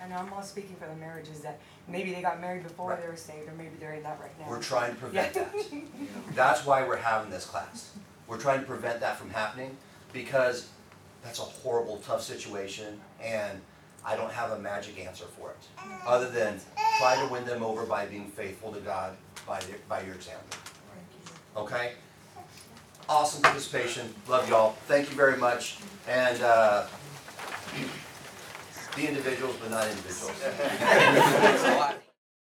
And 0.00 0.12
I'm 0.12 0.28
not 0.28 0.44
speaking 0.44 0.76
for 0.76 0.86
the 0.86 0.96
marriages 0.96 1.40
that 1.40 1.58
maybe 1.88 2.12
they 2.12 2.22
got 2.22 2.40
married 2.40 2.62
before 2.62 2.90
Right. 2.90 3.00
they 3.02 3.08
were 3.08 3.16
saved, 3.16 3.48
or 3.48 3.52
maybe 3.52 3.76
they're 3.78 3.94
in 3.94 4.02
that 4.02 4.18
right 4.20 4.38
now. 4.40 4.46
We're 4.48 4.62
trying 4.62 4.94
to 4.94 5.00
prevent 5.00 5.34
Yeah. 5.36 5.44
that. 5.44 5.82
That's 6.34 6.64
why 6.66 6.82
we're 6.86 6.96
having 6.96 7.30
this 7.30 7.44
class. 7.46 7.90
We're 8.26 8.38
trying 8.40 8.60
to 8.60 8.66
prevent 8.66 9.00
that 9.00 9.16
from 9.18 9.30
happening 9.30 9.76
because 10.12 10.68
that's 11.22 11.38
a 11.38 11.42
horrible, 11.42 11.98
tough 11.98 12.22
situation 12.22 13.00
and 13.22 13.60
I 14.04 14.16
don't 14.16 14.32
have 14.32 14.50
a 14.52 14.58
magic 14.58 14.98
answer 15.04 15.24
for 15.38 15.50
it. 15.50 15.56
Other 16.06 16.30
than 16.30 16.60
try 16.98 17.16
to 17.24 17.32
win 17.32 17.44
them 17.44 17.62
over 17.62 17.84
by 17.84 18.06
being 18.06 18.28
faithful 18.30 18.72
to 18.72 18.80
God 18.80 19.16
by 19.46 19.60
their, 19.60 19.76
by 19.88 20.02
your 20.02 20.14
example. 20.14 20.58
Okay? 21.56 21.92
Awesome 23.08 23.42
participation. 23.42 24.12
Love 24.28 24.48
y'all. 24.48 24.72
Thank 24.88 25.10
you 25.10 25.16
very 25.16 25.36
much. 25.36 25.78
And 26.08 26.40
uh, 26.42 26.86
be 28.96 29.06
individuals 29.06 29.56
but 29.60 29.70
not 29.70 29.86
individuals. 29.86 30.32
Thanks 30.40 31.64
a 31.64 31.76
lot. 31.76 32.05